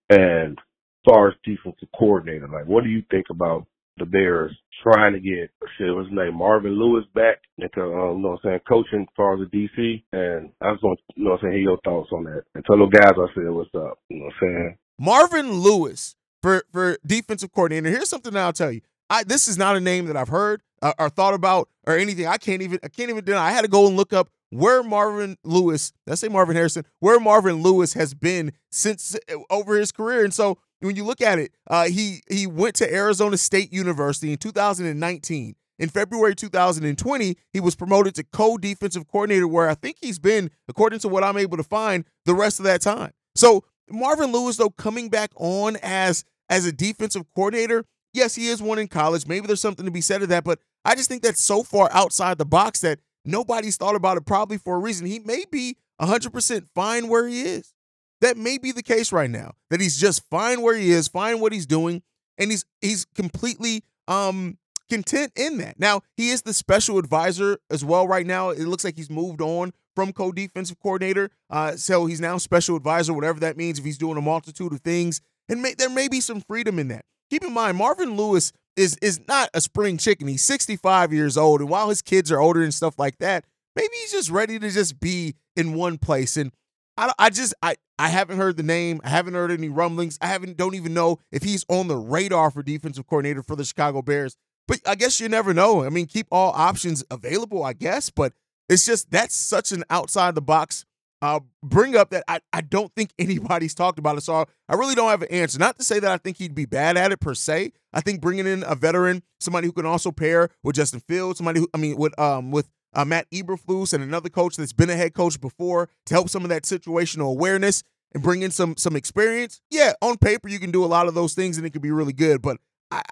And 0.08 0.58
as 0.58 1.04
far 1.04 1.28
as 1.28 1.34
defensive 1.44 1.88
coordinator, 1.98 2.48
like, 2.48 2.66
what 2.66 2.84
do 2.84 2.90
you 2.90 3.02
think 3.10 3.26
about 3.30 3.66
the 3.98 4.06
Bears 4.06 4.56
trying 4.82 5.12
to 5.12 5.20
get 5.20 5.50
shit, 5.76 5.94
what's 5.94 6.08
his 6.08 6.16
name, 6.16 6.34
Marvin 6.34 6.72
Lewis 6.72 7.04
back 7.14 7.38
into 7.58 7.82
um, 7.82 7.88
you 7.88 8.22
know 8.22 8.28
what 8.30 8.30
I'm 8.32 8.38
saying, 8.44 8.60
coaching 8.68 9.02
as 9.02 9.14
far 9.16 9.34
as 9.34 9.48
the 9.50 9.56
DC 9.56 10.02
and 10.12 10.50
I 10.60 10.72
just 10.72 10.82
want 10.82 11.00
you 11.14 11.24
know 11.24 11.32
what 11.32 11.40
I'm 11.40 11.42
saying, 11.42 11.52
hear 11.54 11.62
your 11.62 11.80
thoughts 11.84 12.10
on 12.12 12.24
that. 12.24 12.44
And 12.54 12.64
tell 12.64 12.78
the 12.78 12.86
guys 12.86 13.12
I 13.12 13.26
said 13.34 13.50
what's 13.50 13.74
up. 13.74 13.98
You 14.08 14.18
know 14.18 14.24
what 14.26 14.34
I'm 14.34 14.40
saying? 14.40 14.78
Marvin 14.98 15.52
Lewis 15.52 16.16
for 16.42 16.64
for 16.72 16.98
defensive 17.06 17.52
coordinator. 17.52 17.90
Here's 17.90 18.08
something 18.08 18.32
that 18.32 18.42
I'll 18.42 18.52
tell 18.52 18.72
you. 18.72 18.80
I 19.08 19.24
this 19.24 19.48
is 19.48 19.58
not 19.58 19.76
a 19.76 19.80
name 19.80 20.06
that 20.06 20.16
I've 20.16 20.28
heard 20.28 20.62
uh, 20.82 20.94
or 20.98 21.10
thought 21.10 21.34
about 21.34 21.68
or 21.86 21.96
anything. 21.96 22.26
I 22.26 22.38
can't 22.38 22.62
even 22.62 22.78
I 22.82 22.88
can't 22.88 23.10
even 23.10 23.24
deny. 23.24 23.48
I 23.48 23.52
had 23.52 23.62
to 23.62 23.68
go 23.68 23.86
and 23.86 23.96
look 23.96 24.12
up 24.12 24.30
where 24.50 24.82
Marvin 24.82 25.36
Lewis, 25.44 25.92
let's 26.06 26.20
say 26.20 26.28
Marvin 26.28 26.56
Harrison, 26.56 26.84
where 26.98 27.18
Marvin 27.18 27.62
Lewis 27.62 27.94
has 27.94 28.14
been 28.14 28.52
since 28.70 29.14
uh, 29.14 29.36
over 29.48 29.76
his 29.76 29.92
career. 29.92 30.24
And 30.24 30.34
so 30.34 30.58
when 30.80 30.96
you 30.96 31.04
look 31.04 31.20
at 31.20 31.38
it, 31.38 31.52
uh, 31.68 31.86
he 31.86 32.22
he 32.28 32.46
went 32.46 32.74
to 32.76 32.92
Arizona 32.92 33.36
State 33.36 33.72
University 33.72 34.32
in 34.32 34.38
2019. 34.38 35.54
In 35.78 35.88
February 35.88 36.34
2020, 36.34 37.36
he 37.54 37.60
was 37.60 37.74
promoted 37.74 38.14
to 38.16 38.24
co-defensive 38.24 39.08
coordinator, 39.08 39.48
where 39.48 39.66
I 39.66 39.74
think 39.74 39.96
he's 39.98 40.18
been, 40.18 40.50
according 40.68 40.98
to 41.00 41.08
what 41.08 41.24
I'm 41.24 41.38
able 41.38 41.56
to 41.56 41.62
find, 41.62 42.04
the 42.26 42.34
rest 42.34 42.60
of 42.60 42.64
that 42.64 42.82
time. 42.82 43.12
So 43.34 43.64
Marvin 43.88 44.30
Lewis, 44.30 44.56
though, 44.58 44.68
coming 44.70 45.08
back 45.08 45.30
on 45.36 45.76
as 45.82 46.24
as 46.50 46.66
a 46.66 46.72
defensive 46.72 47.24
coordinator, 47.34 47.84
yes, 48.12 48.34
he 48.34 48.48
is 48.48 48.60
one 48.60 48.78
in 48.78 48.88
college. 48.88 49.26
Maybe 49.26 49.46
there's 49.46 49.60
something 49.60 49.86
to 49.86 49.90
be 49.90 50.00
said 50.00 50.22
of 50.22 50.28
that, 50.28 50.44
but 50.44 50.58
I 50.84 50.94
just 50.94 51.08
think 51.08 51.22
that's 51.22 51.40
so 51.40 51.62
far 51.62 51.88
outside 51.92 52.38
the 52.38 52.44
box 52.46 52.80
that 52.80 52.98
nobody's 53.24 53.76
thought 53.76 53.96
about 53.96 54.16
it 54.16 54.26
probably 54.26 54.58
for 54.58 54.76
a 54.76 54.78
reason. 54.78 55.06
He 55.06 55.18
may 55.18 55.44
be 55.50 55.76
100% 56.00 56.66
fine 56.74 57.08
where 57.08 57.26
he 57.26 57.42
is. 57.42 57.74
That 58.20 58.36
may 58.36 58.58
be 58.58 58.72
the 58.72 58.82
case 58.82 59.12
right 59.12 59.30
now. 59.30 59.54
That 59.70 59.80
he's 59.80 59.98
just 59.98 60.28
fine 60.30 60.60
where 60.62 60.76
he 60.76 60.90
is, 60.90 61.08
fine 61.08 61.40
what 61.40 61.52
he's 61.52 61.66
doing, 61.66 62.02
and 62.36 62.50
he's 62.50 62.64
he's 62.80 63.06
completely 63.14 63.82
um 64.08 64.58
content 64.90 65.32
in 65.36 65.58
that. 65.58 65.78
Now, 65.78 66.02
he 66.16 66.30
is 66.30 66.42
the 66.42 66.52
special 66.52 66.98
advisor 66.98 67.58
as 67.70 67.82
well 67.84 68.06
right 68.06 68.26
now. 68.26 68.50
It 68.50 68.66
looks 68.66 68.84
like 68.84 68.96
he's 68.96 69.08
moved 69.08 69.40
on 69.40 69.72
from 69.94 70.12
co-defensive 70.12 70.78
coordinator. 70.80 71.30
Uh, 71.48 71.76
so 71.76 72.06
he's 72.06 72.20
now 72.20 72.36
special 72.38 72.76
advisor, 72.76 73.14
whatever 73.14 73.40
that 73.40 73.56
means, 73.56 73.78
if 73.78 73.84
he's 73.84 73.98
doing 73.98 74.18
a 74.18 74.20
multitude 74.20 74.72
of 74.72 74.80
things. 74.80 75.20
And 75.48 75.62
may, 75.62 75.74
there 75.74 75.88
may 75.88 76.08
be 76.08 76.20
some 76.20 76.40
freedom 76.40 76.78
in 76.78 76.88
that. 76.88 77.04
Keep 77.30 77.44
in 77.44 77.54
mind, 77.54 77.76
Marvin 77.76 78.16
Lewis 78.16 78.52
is 78.80 78.96
is 79.02 79.20
not 79.28 79.50
a 79.54 79.60
spring 79.60 79.98
chicken. 79.98 80.26
He's 80.26 80.42
65 80.42 81.12
years 81.12 81.36
old, 81.36 81.60
and 81.60 81.68
while 81.68 81.90
his 81.90 82.02
kids 82.02 82.32
are 82.32 82.40
older 82.40 82.62
and 82.62 82.72
stuff 82.72 82.98
like 82.98 83.18
that, 83.18 83.44
maybe 83.76 83.92
he's 84.00 84.12
just 84.12 84.30
ready 84.30 84.58
to 84.58 84.70
just 84.70 84.98
be 84.98 85.34
in 85.54 85.74
one 85.74 85.98
place. 85.98 86.36
And 86.36 86.50
I, 86.96 87.12
I 87.18 87.30
just 87.30 87.54
I 87.62 87.76
I 87.98 88.08
haven't 88.08 88.38
heard 88.38 88.56
the 88.56 88.62
name. 88.62 89.00
I 89.04 89.10
haven't 89.10 89.34
heard 89.34 89.50
any 89.50 89.68
rumblings. 89.68 90.18
I 90.20 90.26
haven't 90.26 90.56
don't 90.56 90.74
even 90.74 90.94
know 90.94 91.18
if 91.30 91.42
he's 91.42 91.64
on 91.68 91.88
the 91.88 91.96
radar 91.96 92.50
for 92.50 92.62
defensive 92.62 93.06
coordinator 93.06 93.42
for 93.42 93.54
the 93.54 93.64
Chicago 93.64 94.02
Bears. 94.02 94.36
But 94.66 94.80
I 94.86 94.94
guess 94.94 95.20
you 95.20 95.28
never 95.28 95.52
know. 95.52 95.84
I 95.84 95.90
mean, 95.90 96.06
keep 96.06 96.28
all 96.30 96.52
options 96.54 97.04
available, 97.10 97.62
I 97.62 97.74
guess. 97.74 98.08
But 98.08 98.32
it's 98.68 98.86
just 98.86 99.10
that's 99.10 99.34
such 99.34 99.72
an 99.72 99.84
outside 99.90 100.34
the 100.34 100.42
box 100.42 100.86
uh, 101.22 101.40
bring 101.62 101.96
up 101.96 102.10
that 102.10 102.24
I, 102.28 102.40
I 102.52 102.60
don't 102.60 102.92
think 102.94 103.10
anybody's 103.18 103.74
talked 103.74 103.98
about 103.98 104.16
it. 104.16 104.22
So 104.22 104.46
I 104.68 104.74
really 104.74 104.94
don't 104.94 105.10
have 105.10 105.22
an 105.22 105.28
answer. 105.28 105.58
Not 105.58 105.78
to 105.78 105.84
say 105.84 105.98
that 106.00 106.10
I 106.10 106.16
think 106.16 106.38
he'd 106.38 106.54
be 106.54 106.66
bad 106.66 106.96
at 106.96 107.12
it 107.12 107.20
per 107.20 107.34
se. 107.34 107.72
I 107.92 108.00
think 108.00 108.20
bringing 108.20 108.46
in 108.46 108.64
a 108.66 108.74
veteran, 108.74 109.22
somebody 109.40 109.66
who 109.66 109.72
can 109.72 109.86
also 109.86 110.10
pair 110.10 110.50
with 110.62 110.76
Justin 110.76 111.00
Fields, 111.00 111.38
somebody 111.38 111.60
who 111.60 111.68
I 111.74 111.78
mean 111.78 111.96
with 111.96 112.18
um 112.18 112.50
with 112.50 112.68
uh, 112.92 113.04
Matt 113.04 113.30
Eberflus 113.30 113.92
and 113.92 114.02
another 114.02 114.28
coach 114.28 114.56
that's 114.56 114.72
been 114.72 114.90
a 114.90 114.96
head 114.96 115.14
coach 115.14 115.40
before 115.40 115.88
to 116.06 116.14
help 116.14 116.28
some 116.28 116.42
of 116.42 116.48
that 116.48 116.64
situational 116.64 117.30
awareness 117.30 117.82
and 118.12 118.22
bring 118.22 118.42
in 118.42 118.50
some 118.50 118.76
some 118.76 118.96
experience. 118.96 119.60
Yeah, 119.70 119.92
on 120.02 120.16
paper 120.16 120.48
you 120.48 120.58
can 120.58 120.70
do 120.70 120.84
a 120.84 120.86
lot 120.86 121.06
of 121.06 121.14
those 121.14 121.34
things 121.34 121.56
and 121.56 121.66
it 121.66 121.70
could 121.70 121.82
be 121.82 121.92
really 121.92 122.12
good, 122.12 122.42
but 122.42 122.58
I 122.90 123.02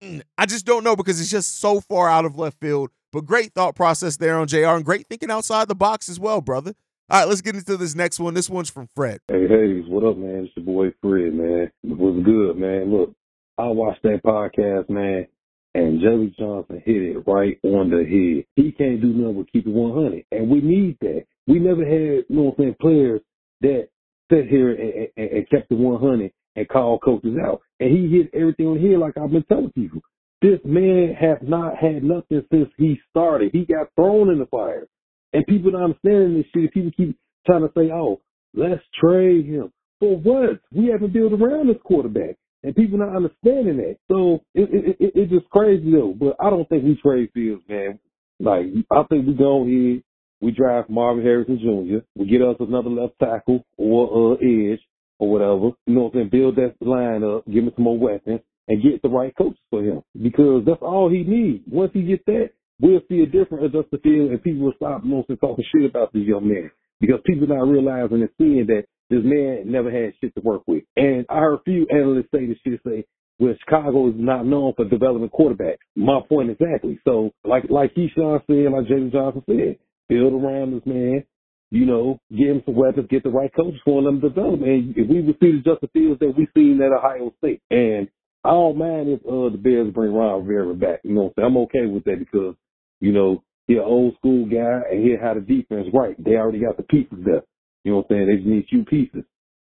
I 0.00 0.04
mm, 0.04 0.22
just 0.48 0.66
don't 0.66 0.84
know 0.84 0.94
because 0.96 1.20
it's 1.20 1.30
just 1.30 1.58
so 1.58 1.80
far 1.80 2.08
out 2.08 2.24
of 2.24 2.36
left 2.36 2.60
field. 2.60 2.90
But 3.10 3.24
great 3.24 3.54
thought 3.54 3.74
process 3.74 4.18
there 4.18 4.38
on 4.38 4.46
JR 4.48 4.66
and 4.66 4.84
great 4.84 5.06
thinking 5.06 5.30
outside 5.30 5.66
the 5.68 5.74
box 5.74 6.08
as 6.08 6.20
well, 6.20 6.40
brother. 6.40 6.74
All 7.10 7.20
right, 7.20 7.26
let's 7.26 7.40
get 7.40 7.54
into 7.54 7.78
this 7.78 7.94
next 7.94 8.20
one. 8.20 8.34
This 8.34 8.50
one's 8.50 8.68
from 8.68 8.86
Fred. 8.94 9.20
Hey, 9.28 9.48
hey, 9.48 9.80
what 9.88 10.04
up, 10.04 10.18
man? 10.18 10.44
It's 10.44 10.52
your 10.56 10.66
boy 10.66 10.94
Fred, 11.00 11.32
man. 11.32 11.72
Was 11.82 12.22
good, 12.22 12.58
man. 12.58 12.92
Look, 12.94 13.14
I 13.56 13.64
watched 13.68 14.02
that 14.02 14.20
podcast, 14.22 14.90
man, 14.90 15.26
and 15.74 16.02
Jerry 16.02 16.34
Johnson 16.38 16.82
hit 16.84 17.00
it 17.00 17.26
right 17.26 17.58
on 17.62 17.88
the 17.88 18.04
head. 18.04 18.44
He 18.56 18.72
can't 18.72 19.00
do 19.00 19.14
nothing 19.14 19.38
but 19.38 19.50
keep 19.50 19.66
it 19.66 19.72
100, 19.72 20.26
and 20.32 20.50
we 20.50 20.60
need 20.60 20.98
that. 21.00 21.24
We 21.46 21.58
never 21.58 21.82
had, 21.82 22.26
you 22.28 22.36
know 22.36 22.42
what 22.42 22.58
I'm 22.58 22.64
saying, 22.64 22.76
players 22.78 23.22
that 23.62 23.88
sit 24.30 24.46
here 24.48 24.72
and, 24.72 25.08
and, 25.16 25.30
and 25.38 25.48
kept 25.48 25.72
it 25.72 25.78
100 25.78 26.30
and 26.56 26.68
called 26.68 27.00
coaches 27.02 27.38
out. 27.42 27.62
And 27.80 27.90
he 27.90 28.18
hit 28.18 28.34
everything 28.34 28.66
on 28.66 28.78
here 28.78 28.98
like 28.98 29.16
I've 29.16 29.30
been 29.30 29.44
telling 29.44 29.72
people. 29.72 30.02
This 30.42 30.60
man 30.62 31.16
has 31.18 31.38
not 31.40 31.74
had 31.78 32.04
nothing 32.04 32.44
since 32.52 32.68
he 32.76 33.00
started. 33.08 33.52
He 33.52 33.64
got 33.64 33.88
thrown 33.96 34.28
in 34.28 34.38
the 34.38 34.46
fire. 34.46 34.86
And 35.32 35.46
people 35.46 35.72
not 35.72 35.84
understanding 35.84 36.36
this 36.36 36.46
shit. 36.54 36.72
People 36.72 36.90
keep 36.96 37.18
trying 37.46 37.62
to 37.62 37.70
say, 37.76 37.90
oh, 37.92 38.20
let's 38.54 38.82
trade 39.00 39.46
him. 39.46 39.72
For 40.00 40.16
what? 40.16 40.60
We 40.72 40.88
haven't 40.88 41.12
built 41.12 41.32
around 41.32 41.68
this 41.68 41.76
quarterback. 41.84 42.36
And 42.62 42.74
people 42.74 42.98
not 42.98 43.14
understanding 43.14 43.76
that. 43.76 43.96
So 44.08 44.40
it, 44.54 44.68
it, 44.72 44.96
it, 45.00 45.12
it's 45.14 45.32
just 45.32 45.48
crazy 45.50 45.92
though. 45.92 46.14
But 46.18 46.36
I 46.40 46.50
don't 46.50 46.68
think 46.68 46.84
we 46.84 46.98
trade 47.02 47.30
Fields, 47.32 47.62
man. 47.68 47.98
Like, 48.40 48.66
I 48.90 49.02
think 49.08 49.26
we 49.26 49.34
go 49.34 49.62
ahead, 49.62 50.02
we 50.40 50.50
draft 50.52 50.88
Marvin 50.88 51.24
Harrison 51.24 51.58
Jr., 51.58 52.04
we 52.14 52.26
get 52.26 52.42
us 52.42 52.56
another 52.60 52.90
left 52.90 53.14
tackle 53.20 53.64
or 53.76 54.34
uh, 54.34 54.36
edge 54.36 54.80
or 55.18 55.30
whatever. 55.30 55.76
You 55.86 55.94
know 55.94 56.02
what 56.02 56.14
I'm 56.14 56.20
saying? 56.20 56.28
Build 56.30 56.56
that 56.56 56.74
line 56.80 57.24
up, 57.24 57.44
give 57.46 57.64
him 57.64 57.72
some 57.74 57.84
more 57.84 57.98
weapons, 57.98 58.40
and 58.68 58.82
get 58.82 59.02
the 59.02 59.08
right 59.08 59.34
coaches 59.36 59.58
for 59.70 59.82
him. 59.82 60.02
Because 60.20 60.64
that's 60.66 60.82
all 60.82 61.10
he 61.10 61.24
needs. 61.24 61.64
Once 61.66 61.90
he 61.94 62.02
gets 62.02 62.22
that, 62.26 62.50
we'll 62.80 63.00
see 63.08 63.20
a 63.20 63.26
different 63.26 63.64
a 63.64 63.68
Justin 63.68 64.00
Field 64.02 64.30
and 64.30 64.42
people 64.42 64.64
will 64.64 64.72
stop 64.76 65.04
mostly 65.04 65.36
talking 65.36 65.64
shit 65.72 65.88
about 65.88 66.12
this 66.12 66.24
young 66.24 66.48
man 66.48 66.70
because 67.00 67.20
people 67.24 67.46
not 67.46 67.68
realizing 67.68 68.22
and 68.22 68.30
seeing 68.38 68.66
that 68.66 68.84
this 69.10 69.22
man 69.24 69.70
never 69.70 69.90
had 69.90 70.12
shit 70.20 70.34
to 70.34 70.40
work 70.42 70.62
with. 70.66 70.84
And 70.96 71.24
I 71.28 71.38
heard 71.38 71.60
a 71.60 71.62
few 71.64 71.86
analysts 71.90 72.28
say 72.32 72.46
this 72.46 72.58
shit 72.64 72.80
say, 72.86 73.04
well, 73.38 73.54
Chicago 73.64 74.08
is 74.08 74.14
not 74.16 74.46
known 74.46 74.74
for 74.76 74.84
developing 74.84 75.30
quarterbacks. 75.30 75.78
My 75.96 76.20
point 76.28 76.50
exactly. 76.50 76.98
So, 77.04 77.30
like 77.44 77.64
like 77.70 77.94
Keyshawn 77.94 78.42
said, 78.46 78.72
like 78.72 78.88
Jason 78.88 79.10
Johnson 79.12 79.42
said, 79.46 79.78
build 80.08 80.32
around 80.32 80.74
this 80.74 80.86
man. 80.86 81.24
You 81.70 81.84
know, 81.84 82.18
get 82.30 82.48
him 82.48 82.62
some 82.64 82.76
weapons, 82.76 83.08
get 83.10 83.22
the 83.22 83.28
right 83.28 83.54
coaches 83.54 83.80
for 83.84 84.02
them 84.02 84.22
to 84.22 84.30
develop. 84.30 84.62
And 84.62 84.96
if 84.96 85.06
we 85.06 85.20
would 85.20 85.36
see 85.38 85.52
the 85.52 85.62
Justin 85.64 85.90
Fields 85.92 86.18
that 86.20 86.34
we 86.36 86.48
seen 86.56 86.80
at 86.80 86.96
Ohio 86.96 87.32
State, 87.38 87.60
and 87.70 88.08
I 88.42 88.50
don't 88.50 88.78
mind 88.78 89.08
if 89.10 89.20
uh, 89.26 89.52
the 89.52 89.58
Bears 89.58 89.92
bring 89.92 90.14
Ron 90.14 90.46
Rivera 90.46 90.74
back. 90.74 91.00
You 91.04 91.14
know, 91.14 91.34
I'm, 91.36 91.44
I'm 91.44 91.56
okay 91.58 91.84
with 91.84 92.04
that 92.04 92.18
because 92.18 92.54
you 93.00 93.12
know 93.12 93.42
he's 93.66 93.78
an 93.78 93.84
old 93.84 94.14
school 94.16 94.46
guy 94.46 94.80
and 94.90 95.04
he 95.04 95.12
had 95.20 95.36
the 95.36 95.40
defense 95.40 95.88
right. 95.92 96.16
They 96.22 96.36
already 96.36 96.60
got 96.60 96.76
the 96.76 96.82
pieces 96.84 97.18
there. 97.24 97.42
You 97.84 97.92
know 97.92 97.96
what 97.98 98.06
I'm 98.10 98.16
saying? 98.16 98.26
They 98.28 98.36
just 98.36 98.48
need 98.48 98.64
a 98.64 98.66
few 98.66 98.84
pieces. 98.84 99.24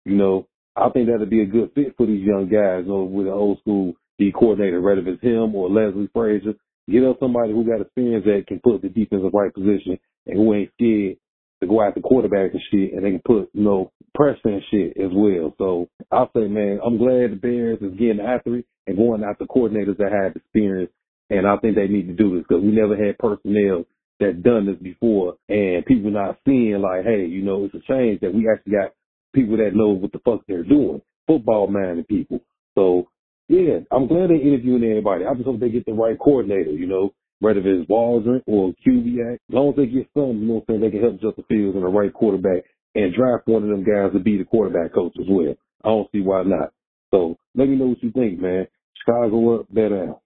You 0.05 0.17
know, 0.17 0.49
I 0.75 0.89
think 0.91 1.09
that'd 1.09 1.29
be 1.29 1.43
a 1.43 1.47
good 1.47 1.71
fit 1.75 1.95
for 1.97 2.07
these 2.07 2.25
young 2.25 2.49
guys 2.49 2.85
you 2.85 2.93
know, 2.93 3.03
with 3.05 3.27
an 3.27 3.33
old 3.33 3.61
school 3.61 3.95
D 4.19 4.33
coordinator, 4.33 4.81
whether 4.81 5.07
it's 5.07 5.23
him 5.23 5.55
or 5.55 5.69
Leslie 5.69 6.09
Frazier. 6.13 6.55
Get 6.91 7.05
us 7.05 7.17
somebody 7.21 7.53
who 7.53 7.65
got 7.65 7.83
experience 7.83 8.25
that 8.25 8.47
can 8.47 8.61
put 8.61 8.81
the 8.81 8.89
defense 8.89 9.21
in 9.21 9.23
the 9.23 9.31
right 9.31 9.53
position 9.53 9.99
and 10.27 10.37
who 10.39 10.55
ain't 10.55 10.71
scared 10.75 11.17
to 11.61 11.67
go 11.67 11.83
after 11.83 12.01
quarterback 12.01 12.53
and 12.53 12.63
shit, 12.71 12.93
and 12.93 13.05
they 13.05 13.11
can 13.11 13.23
put, 13.27 13.51
you 13.53 13.63
know, 13.63 13.93
pressure 14.15 14.41
and 14.45 14.63
shit 14.71 14.97
as 14.97 15.11
well. 15.13 15.55
So 15.59 15.89
I'll 16.11 16.31
say, 16.35 16.47
man, 16.49 16.81
I'm 16.85 16.99
glad 16.99 17.33
the 17.33 17.39
Bears 17.41 17.79
is 17.83 17.99
getting 17.99 18.21
after 18.21 18.57
it 18.57 18.67
and 18.87 18.97
going 18.97 19.23
after 19.23 19.45
coordinators 19.45 19.99
that 19.99 20.13
have 20.13 20.37
experience, 20.37 20.91
and 21.31 21.47
I 21.47 21.57
think 21.59 21.77
they 21.77 21.89
need 21.89 22.09
to 22.09 22.15
do 22.15 22.37
this 22.37 22.45
because 22.49 22.63
we 22.63 22.71
never 22.71 22.97
had 22.97 23.19
personnel 23.19 23.85
that 24.21 24.43
done 24.43 24.67
this 24.67 24.79
before, 24.83 25.37
and 25.49 25.87
people 25.87 26.11
not 26.11 26.39
seeing 26.45 26.81
like, 26.81 27.05
hey, 27.05 27.27
you 27.27 27.43
know, 27.43 27.65
it's 27.65 27.75
a 27.75 27.93
change 27.93 28.21
that 28.21 28.35
we 28.35 28.49
actually 28.51 28.73
got 28.73 28.93
people 29.35 29.57
that 29.59 29.75
know 29.75 29.91
what 29.91 30.13
the 30.13 30.19
fuck 30.25 30.41
they're 30.49 30.65
doing, 30.65 31.01
football 31.27 31.69
minded 31.69 32.09
people. 32.09 32.41
So 32.75 33.09
yeah, 33.49 33.81
I'm 33.91 34.07
glad 34.07 34.31
they're 34.31 34.41
interviewing 34.41 34.85
everybody. 34.85 35.25
I 35.25 35.35
just 35.35 35.47
hope 35.47 35.61
they 35.61 35.71
get 35.71 35.87
the 35.87 35.93
right 35.93 36.19
coordinator, 36.19 36.71
you 36.71 36.87
know, 36.87 37.15
whether 37.41 37.61
it's 37.61 37.89
Waldron 37.89 38.43
or 38.47 38.75
Kubiak. 38.87 39.35
As 39.35 39.55
long 39.55 39.71
as 39.71 39.77
they 39.77 39.87
get 39.87 40.09
some, 40.15 40.41
you 40.41 40.47
know 40.47 40.55
what 40.55 40.65
I'm 40.69 40.75
saying, 40.75 40.81
they 40.83 40.91
can 40.91 41.03
help 41.03 41.21
Justin 41.21 41.45
Fields 41.49 41.77
and 41.77 41.85
the 41.85 41.89
right 41.89 42.13
quarterback 42.13 42.65
and 42.95 43.15
draft 43.15 43.47
one 43.47 43.63
of 43.63 43.69
them 43.71 43.85
guys 43.85 44.13
to 44.13 44.19
be 44.19 44.37
the 44.37 44.45
quarterback 44.45 44.93
coach 44.93 45.15
as 45.21 45.27
well. 45.29 45.55
I 45.85 45.89
don't 45.89 46.11
see 46.13 46.21
why 46.21 46.43
not. 46.43 46.73
So 47.11 47.37
let 47.55 47.69
me 47.69 47.77
know 47.77 47.87
what 47.87 48.03
you 48.03 48.11
think, 48.11 48.41
man. 48.41 48.67
Chicago. 49.09 49.67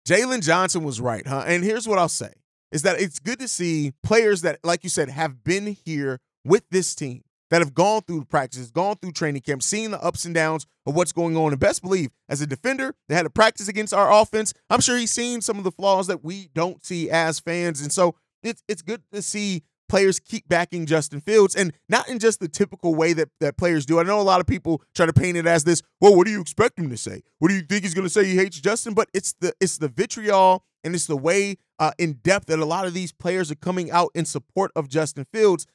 Jaylon 0.07 0.43
Johnson 0.43 0.83
was 0.83 1.01
right, 1.01 1.27
huh? 1.27 1.45
And 1.47 1.63
here's 1.63 1.87
what 1.87 1.99
I'll 1.99 2.09
say 2.09 2.33
is 2.73 2.83
that 2.83 3.01
it's 3.01 3.19
good 3.19 3.39
to 3.39 3.49
see 3.49 3.93
players 4.03 4.43
that, 4.43 4.59
like 4.65 4.83
you 4.83 4.91
said, 4.91 5.11
have 5.11 5.45
been 5.45 5.77
here 5.85 6.19
with 6.45 6.65
this 6.71 6.95
team 6.95 7.23
that 7.51 7.61
have 7.61 7.75
gone 7.75 8.01
through 8.01 8.21
the 8.21 8.27
practices, 8.27 8.71
gone 8.71 8.97
through 8.97 9.13
training 9.13 9.43
camp, 9.43 9.63
seen 9.63 9.91
the 9.91 10.03
ups 10.03 10.25
and 10.25 10.35
downs 10.35 10.67
of 10.87 10.97
what's 10.97 11.13
going 11.13 11.37
on. 11.37 11.53
And 11.53 11.61
best 11.61 11.83
believe, 11.83 12.11
as 12.29 12.41
a 12.41 12.47
defender 12.47 12.95
that 13.09 13.15
had 13.15 13.25
to 13.25 13.31
practice 13.31 13.69
against 13.69 13.93
our 13.93 14.11
offense, 14.11 14.55
I'm 14.71 14.81
sure 14.81 14.97
he's 14.97 15.13
seen 15.13 15.43
some 15.43 15.59
of 15.59 15.65
the 15.65 15.71
flaws 15.71 16.07
that 16.07 16.25
we 16.25 16.49
don't 16.55 16.85
see 16.85 17.11
as 17.11 17.39
fans. 17.39 17.83
And 17.83 17.93
so 17.93 18.15
it's 18.43 18.63
it's 18.69 18.83
good 18.83 19.03
to 19.13 19.23
see 19.23 19.63
players 19.93 20.19
keep 20.19 20.49
backing 20.49 20.87
Justin 20.87 21.21
Fields 21.21 21.55
and 21.55 21.71
not 21.87 22.09
in 22.09 22.19
just 22.19 22.41
the 22.41 22.49
typical 22.49 22.95
way 22.95 23.13
that, 23.13 23.29
that 23.41 23.59
players 23.59 23.85
do. 23.85 24.01
I 24.01 24.05
know 24.05 24.19
a 24.19 24.23
lot 24.23 24.41
of 24.41 24.47
people 24.47 24.81
try 24.95 25.05
to 25.05 25.13
paint 25.13 25.37
it 25.37 25.47
as 25.47 25.65
this, 25.65 25.83
well, 26.01 26.17
what 26.17 26.25
do 26.25 26.33
you 26.33 26.41
expect 26.41 26.79
him 26.79 26.89
to 26.89 26.97
say? 26.97 27.21
What 27.41 27.49
do 27.49 27.55
you 27.55 27.61
think 27.61 27.83
he's 27.83 27.93
gonna 27.93 28.09
say 28.09 28.25
he 28.25 28.37
hates 28.37 28.59
Justin? 28.59 28.95
But 28.95 29.11
it's 29.13 29.35
the 29.35 29.53
it's 29.61 29.77
the 29.77 29.89
vitriol 29.89 30.65
and 30.83 30.95
it's 30.95 31.07
the 31.07 31.17
way 31.17 31.59
uh, 31.79 31.93
in 31.99 32.15
depth 32.15 32.47
that 32.47 32.59
a 32.59 32.65
lot 32.65 32.87
of 32.87 32.95
these 32.95 33.13
players 33.13 33.51
are 33.51 33.57
coming 33.57 33.91
out 33.91 34.11
in 34.15 34.25
support 34.25 34.73
of 34.75 34.89
Justin 34.89 35.27
Fields 35.31 35.67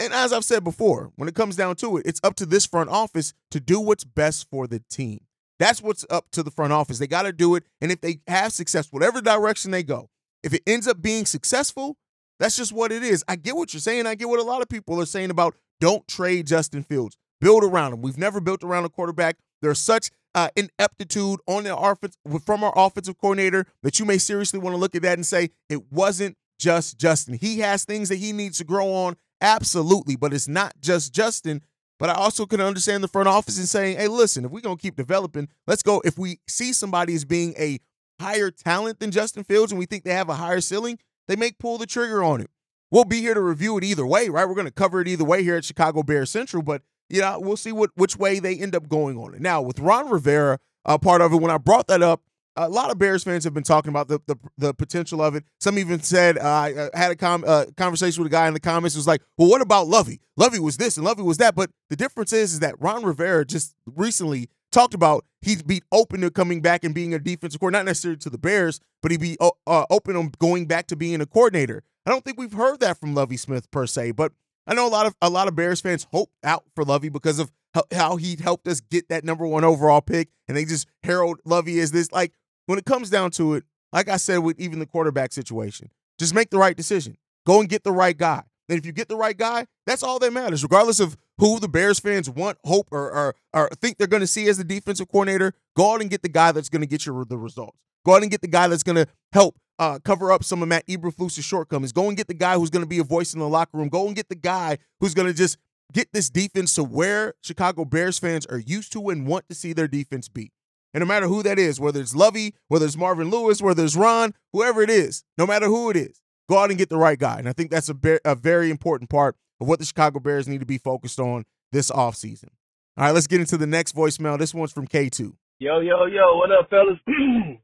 and 0.00 0.14
as 0.14 0.32
I've 0.32 0.44
said 0.44 0.64
before, 0.64 1.12
when 1.16 1.28
it 1.28 1.34
comes 1.34 1.54
down 1.54 1.76
to 1.76 1.98
it, 1.98 2.06
it's 2.06 2.20
up 2.24 2.34
to 2.36 2.46
this 2.46 2.64
front 2.64 2.88
office 2.88 3.34
to 3.50 3.60
do 3.60 3.78
what's 3.78 4.04
best 4.04 4.48
for 4.50 4.66
the 4.66 4.80
team. 4.90 5.20
That's 5.58 5.82
what's 5.82 6.06
up 6.08 6.30
to 6.32 6.42
the 6.42 6.50
front 6.50 6.72
office. 6.72 6.98
They 6.98 7.06
got 7.06 7.22
to 7.22 7.32
do 7.32 7.54
it. 7.56 7.64
And 7.80 7.92
if 7.92 8.00
they 8.00 8.20
have 8.26 8.52
success, 8.52 8.88
whatever 8.90 9.20
direction 9.20 9.70
they 9.70 9.82
go, 9.82 10.08
if 10.42 10.52
it 10.52 10.62
ends 10.66 10.86
up 10.86 11.00
being 11.00 11.24
successful, 11.24 11.96
that's 12.38 12.56
just 12.56 12.72
what 12.72 12.92
it 12.92 13.02
is. 13.02 13.24
I 13.28 13.36
get 13.36 13.56
what 13.56 13.72
you're 13.72 13.80
saying. 13.80 14.06
I 14.06 14.14
get 14.14 14.28
what 14.28 14.40
a 14.40 14.44
lot 14.44 14.62
of 14.62 14.68
people 14.68 15.00
are 15.00 15.06
saying 15.06 15.30
about 15.30 15.54
don't 15.80 16.06
trade 16.08 16.46
Justin 16.46 16.82
Fields. 16.82 17.16
Build 17.40 17.64
around 17.64 17.92
him. 17.92 18.02
We've 18.02 18.18
never 18.18 18.40
built 18.40 18.64
around 18.64 18.84
a 18.84 18.88
quarterback. 18.88 19.36
There's 19.60 19.78
such 19.78 20.10
uh, 20.34 20.48
ineptitude 20.56 21.40
on 21.46 21.64
the 21.64 21.76
offense 21.76 22.16
from 22.44 22.64
our 22.64 22.72
offensive 22.76 23.18
coordinator 23.18 23.66
that 23.82 23.98
you 23.98 24.04
may 24.04 24.18
seriously 24.18 24.58
want 24.58 24.74
to 24.74 24.78
look 24.78 24.94
at 24.94 25.02
that 25.02 25.18
and 25.18 25.26
say 25.26 25.50
it 25.68 25.92
wasn't 25.92 26.36
just 26.58 26.98
Justin. 26.98 27.34
He 27.34 27.60
has 27.60 27.84
things 27.84 28.08
that 28.08 28.16
he 28.16 28.32
needs 28.32 28.58
to 28.58 28.64
grow 28.64 28.92
on 28.92 29.16
Absolutely. 29.40 30.16
But 30.16 30.32
it's 30.32 30.48
not 30.48 30.74
just 30.80 31.12
Justin. 31.12 31.62
But 31.98 32.10
I 32.10 32.14
also 32.14 32.44
can 32.44 32.60
understand 32.60 33.02
the 33.02 33.08
front 33.08 33.28
office 33.28 33.56
and 33.56 33.68
saying, 33.68 33.96
hey, 33.96 34.08
listen, 34.08 34.44
if 34.44 34.50
we're 34.50 34.60
going 34.60 34.76
to 34.76 34.82
keep 34.82 34.96
developing, 34.96 35.48
let's 35.66 35.82
go. 35.82 36.02
If 36.04 36.18
we 36.18 36.40
see 36.46 36.74
somebody 36.74 37.14
as 37.14 37.24
being 37.24 37.54
a 37.58 37.78
higher 38.20 38.50
talent 38.50 39.00
than 39.00 39.10
Justin 39.10 39.44
Fields 39.44 39.72
and 39.72 39.78
we 39.78 39.86
think 39.86 40.04
they 40.04 40.12
have 40.12 40.28
a 40.28 40.34
higher 40.34 40.60
ceiling, 40.60 40.98
they 41.28 41.36
may 41.36 41.52
pull 41.52 41.78
the 41.78 41.86
trigger 41.86 42.22
on 42.22 42.40
it. 42.40 42.50
We'll 42.90 43.04
be 43.04 43.20
here 43.20 43.34
to 43.34 43.40
review 43.40 43.76
it 43.78 43.84
either 43.84 44.06
way, 44.06 44.28
right? 44.28 44.48
We're 44.48 44.54
going 44.54 44.66
to 44.66 44.72
cover 44.72 45.00
it 45.00 45.08
either 45.08 45.24
way 45.24 45.42
here 45.42 45.56
at 45.56 45.64
Chicago 45.64 46.02
Bears 46.02 46.30
Central, 46.30 46.62
but 46.62 46.82
you 47.08 47.20
know, 47.20 47.38
we'll 47.40 47.56
see 47.56 47.72
what 47.72 47.90
which 47.94 48.16
way 48.16 48.38
they 48.38 48.56
end 48.56 48.74
up 48.74 48.88
going 48.88 49.16
on 49.16 49.34
it. 49.34 49.40
Now, 49.40 49.62
with 49.62 49.78
Ron 49.78 50.10
Rivera, 50.10 50.58
uh, 50.84 50.98
part 50.98 51.20
of 51.20 51.32
it, 51.32 51.36
when 51.36 51.50
I 51.50 51.58
brought 51.58 51.86
that 51.88 52.02
up, 52.02 52.22
a 52.56 52.68
lot 52.68 52.90
of 52.90 52.98
Bears 52.98 53.22
fans 53.22 53.44
have 53.44 53.54
been 53.54 53.62
talking 53.62 53.90
about 53.90 54.08
the 54.08 54.20
the, 54.26 54.36
the 54.58 54.74
potential 54.74 55.22
of 55.22 55.34
it. 55.34 55.44
Some 55.60 55.78
even 55.78 56.00
said 56.00 56.38
uh, 56.38 56.42
I 56.42 56.74
uh, 56.74 56.88
had 56.94 57.12
a 57.12 57.16
com- 57.16 57.44
uh, 57.46 57.66
conversation 57.76 58.22
with 58.22 58.32
a 58.32 58.34
guy 58.34 58.48
in 58.48 58.54
the 58.54 58.60
comments 58.60 58.94
who 58.94 58.98
was 58.98 59.06
like, 59.06 59.22
"Well, 59.36 59.48
what 59.48 59.60
about 59.60 59.86
Lovie? 59.86 60.20
Lovie 60.36 60.60
was 60.60 60.76
this 60.76 60.96
and 60.96 61.04
Lovie 61.04 61.22
was 61.22 61.38
that." 61.38 61.54
But 61.54 61.70
the 61.90 61.96
difference 61.96 62.32
is, 62.32 62.54
is 62.54 62.60
that 62.60 62.80
Ron 62.80 63.04
Rivera 63.04 63.44
just 63.44 63.74
recently 63.86 64.48
talked 64.76 64.94
about 64.94 65.24
he'd 65.40 65.66
be 65.66 65.82
open 65.90 66.20
to 66.20 66.30
coming 66.30 66.60
back 66.60 66.84
and 66.84 66.94
being 66.94 67.14
a 67.14 67.18
defensive 67.18 67.60
coordinator, 67.60 67.84
not 67.84 67.90
necessarily 67.90 68.18
to 68.18 68.30
the 68.30 68.38
Bears, 68.38 68.78
but 69.02 69.10
he'd 69.10 69.20
be 69.20 69.36
uh, 69.40 69.86
open 69.88 70.16
on 70.16 70.32
going 70.38 70.66
back 70.66 70.86
to 70.88 70.96
being 70.96 71.20
a 71.20 71.26
coordinator. 71.26 71.82
I 72.04 72.10
don't 72.10 72.24
think 72.24 72.38
we've 72.38 72.52
heard 72.52 72.80
that 72.80 72.98
from 72.98 73.14
Lovie 73.14 73.38
Smith 73.38 73.70
per 73.70 73.86
se, 73.86 74.12
but 74.12 74.32
I 74.66 74.74
know 74.74 74.86
a 74.86 74.90
lot 74.90 75.06
of 75.06 75.14
a 75.22 75.30
lot 75.30 75.48
of 75.48 75.56
Bears 75.56 75.80
fans 75.80 76.06
hope 76.12 76.30
out 76.44 76.64
for 76.74 76.84
Lovie 76.84 77.08
because 77.08 77.38
of 77.38 77.50
how 77.92 78.16
he 78.16 78.36
helped 78.36 78.68
us 78.68 78.80
get 78.80 79.08
that 79.08 79.24
number 79.24 79.46
one 79.46 79.64
overall 79.64 80.00
pick, 80.00 80.28
and 80.46 80.56
they 80.56 80.64
just 80.64 80.86
herald 81.02 81.40
Lovie 81.44 81.80
as 81.80 81.92
this 81.92 82.12
like 82.12 82.32
when 82.66 82.78
it 82.78 82.84
comes 82.84 83.08
down 83.08 83.30
to 83.32 83.54
it, 83.54 83.64
like 83.92 84.08
I 84.08 84.18
said 84.18 84.38
with 84.38 84.60
even 84.60 84.78
the 84.78 84.86
quarterback 84.86 85.32
situation, 85.32 85.90
just 86.18 86.34
make 86.34 86.50
the 86.50 86.58
right 86.58 86.76
decision. 86.76 87.16
Go 87.46 87.60
and 87.60 87.68
get 87.68 87.84
the 87.84 87.92
right 87.92 88.16
guy. 88.16 88.42
And 88.68 88.78
if 88.78 88.84
you 88.84 88.92
get 88.92 89.08
the 89.08 89.16
right 89.16 89.36
guy, 89.36 89.66
that's 89.86 90.02
all 90.02 90.18
that 90.18 90.32
matters, 90.32 90.64
regardless 90.64 90.98
of 90.98 91.16
who 91.38 91.60
the 91.60 91.68
Bears 91.68 91.98
fans 92.00 92.30
want, 92.30 92.58
hope, 92.64 92.88
or 92.90 93.10
or, 93.10 93.34
or 93.52 93.68
think 93.80 93.98
they're 93.98 94.06
going 94.06 94.20
to 94.20 94.26
see 94.26 94.48
as 94.48 94.58
the 94.58 94.64
defensive 94.64 95.08
coordinator. 95.08 95.52
Go 95.76 95.94
out 95.94 96.00
and 96.00 96.10
get 96.10 96.22
the 96.22 96.28
guy 96.28 96.52
that's 96.52 96.68
going 96.68 96.82
to 96.82 96.86
get 96.86 97.06
you 97.06 97.24
the 97.28 97.38
results. 97.38 97.78
Go 98.04 98.14
out 98.14 98.22
and 98.22 98.30
get 98.30 98.40
the 98.40 98.48
guy 98.48 98.68
that's 98.68 98.82
going 98.82 98.96
to 98.96 99.06
help 99.32 99.56
uh, 99.78 99.98
cover 100.04 100.32
up 100.32 100.44
some 100.44 100.62
of 100.62 100.68
Matt 100.68 100.86
Eberflus's 100.86 101.44
shortcomings. 101.44 101.92
Go 101.92 102.08
and 102.08 102.16
get 102.16 102.28
the 102.28 102.34
guy 102.34 102.54
who's 102.54 102.70
going 102.70 102.84
to 102.84 102.88
be 102.88 102.98
a 102.98 103.04
voice 103.04 103.34
in 103.34 103.40
the 103.40 103.48
locker 103.48 103.76
room. 103.76 103.88
Go 103.88 104.06
and 104.06 104.16
get 104.16 104.28
the 104.28 104.34
guy 104.36 104.78
who's 105.00 105.14
going 105.14 105.28
to 105.28 105.34
just 105.34 105.58
get 105.92 106.12
this 106.12 106.30
defense 106.30 106.74
to 106.74 106.84
where 106.84 107.34
Chicago 107.42 107.84
Bears 107.84 108.18
fans 108.18 108.46
are 108.46 108.58
used 108.58 108.92
to 108.92 109.08
and 109.08 109.26
want 109.26 109.48
to 109.48 109.54
see 109.54 109.72
their 109.72 109.88
defense 109.88 110.28
be. 110.28 110.52
And 110.94 111.02
no 111.02 111.06
matter 111.06 111.26
who 111.26 111.42
that 111.42 111.58
is, 111.58 111.78
whether 111.78 112.00
it's 112.00 112.14
Lovie, 112.14 112.54
whether 112.68 112.86
it's 112.86 112.96
Marvin 112.96 113.30
Lewis, 113.30 113.60
whether 113.60 113.84
it's 113.84 113.96
Ron, 113.96 114.32
whoever 114.52 114.82
it 114.82 114.88
is, 114.88 115.24
no 115.36 115.46
matter 115.46 115.66
who 115.66 115.90
it 115.90 115.96
is, 115.96 116.20
go 116.48 116.58
out 116.58 116.70
and 116.70 116.78
get 116.78 116.88
the 116.88 116.96
right 116.96 117.18
guy. 117.18 117.38
And 117.38 117.48
I 117.48 117.52
think 117.52 117.70
that's 117.70 117.88
a, 117.88 117.94
be- 117.94 118.20
a 118.24 118.34
very 118.34 118.70
important 118.70 119.10
part 119.10 119.36
of 119.60 119.68
what 119.68 119.78
the 119.78 119.84
Chicago 119.84 120.20
Bears 120.20 120.48
need 120.48 120.60
to 120.60 120.66
be 120.66 120.78
focused 120.78 121.18
on 121.18 121.44
this 121.72 121.90
offseason. 121.90 122.48
All 122.96 123.04
right, 123.04 123.14
let's 123.14 123.26
get 123.26 123.40
into 123.40 123.56
the 123.56 123.66
next 123.66 123.94
voicemail. 123.94 124.38
This 124.38 124.54
one's 124.54 124.72
from 124.72 124.86
K2. 124.86 125.32
Yo, 125.58 125.80
yo, 125.80 126.04
yo, 126.04 126.36
what 126.36 126.52
up, 126.52 126.68
fellas? 126.68 126.98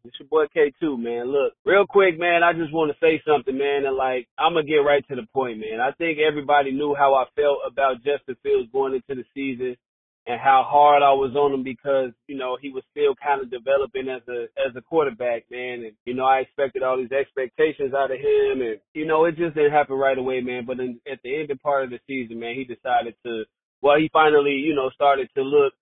it's 0.05 0.17
your 0.19 0.29
boy 0.31 0.47
K2, 0.57 0.99
man. 0.99 1.27
Look, 1.31 1.53
real 1.67 1.87
quick, 1.87 2.19
man, 2.19 2.43
I 2.43 2.55
just 2.55 2.73
want 2.73 2.91
to 2.91 2.97
say 3.05 3.21
something, 3.27 3.57
man, 3.57 3.85
and 3.85 3.97
like, 3.97 4.27
I'm 4.39 4.55
going 4.55 4.65
to 4.65 4.71
get 4.71 4.79
right 4.79 5.07
to 5.09 5.17
the 5.17 5.27
point, 5.35 5.59
man. 5.59 5.79
I 5.81 5.93
think 5.93 6.19
everybody 6.19 6.73
knew 6.73 6.95
how 6.95 7.15
I 7.15 7.25
felt 7.37 7.59
about 7.67 7.97
Justin 7.97 8.37
Fields 8.43 8.71
going 8.73 8.95
into 8.95 9.21
the 9.21 9.25
season 9.35 9.77
and 10.27 10.41
how 10.41 10.65
hard 10.67 11.03
I 11.03 11.13
was 11.13 11.35
on 11.35 11.53
him 11.53 11.65
because, 11.65 12.11
you 12.29 12.37
know, 12.37 12.57
he 12.61 12.71
was 12.71 12.85
still 12.91 13.15
kind 13.19 13.43
of 13.43 13.51
developing 13.51 14.09
as 14.09 14.23
a 14.29 14.47
as 14.55 14.75
a 14.77 14.81
quarterback, 14.81 15.45
man. 15.51 15.83
And, 15.83 15.93
you 16.05 16.15
know, 16.15 16.25
I 16.25 16.39
expected 16.39 16.83
all 16.83 16.97
these 16.97 17.11
expectations 17.11 17.93
out 17.93 18.13
of 18.13 18.19
him 18.19 18.63
and, 18.63 18.79
you 18.95 19.05
know, 19.05 19.25
it 19.25 19.37
just 19.37 19.55
didn't 19.55 19.73
happen 19.73 19.97
right 19.97 20.17
away, 20.17 20.41
man. 20.41 20.65
But 20.65 20.79
in, 20.79 21.01
at 21.11 21.19
the 21.25 21.35
end 21.35 21.51
of 21.51 21.61
part 21.61 21.85
of 21.85 21.91
the 21.91 21.99
season, 22.07 22.39
man, 22.39 22.55
he 22.55 22.65
decided 22.65 23.15
to 23.27 23.45
well, 23.83 23.99
he 23.99 24.09
finally, 24.13 24.63
you 24.63 24.75
know, 24.75 24.91
started 24.95 25.29
to 25.35 25.43
look 25.43 25.75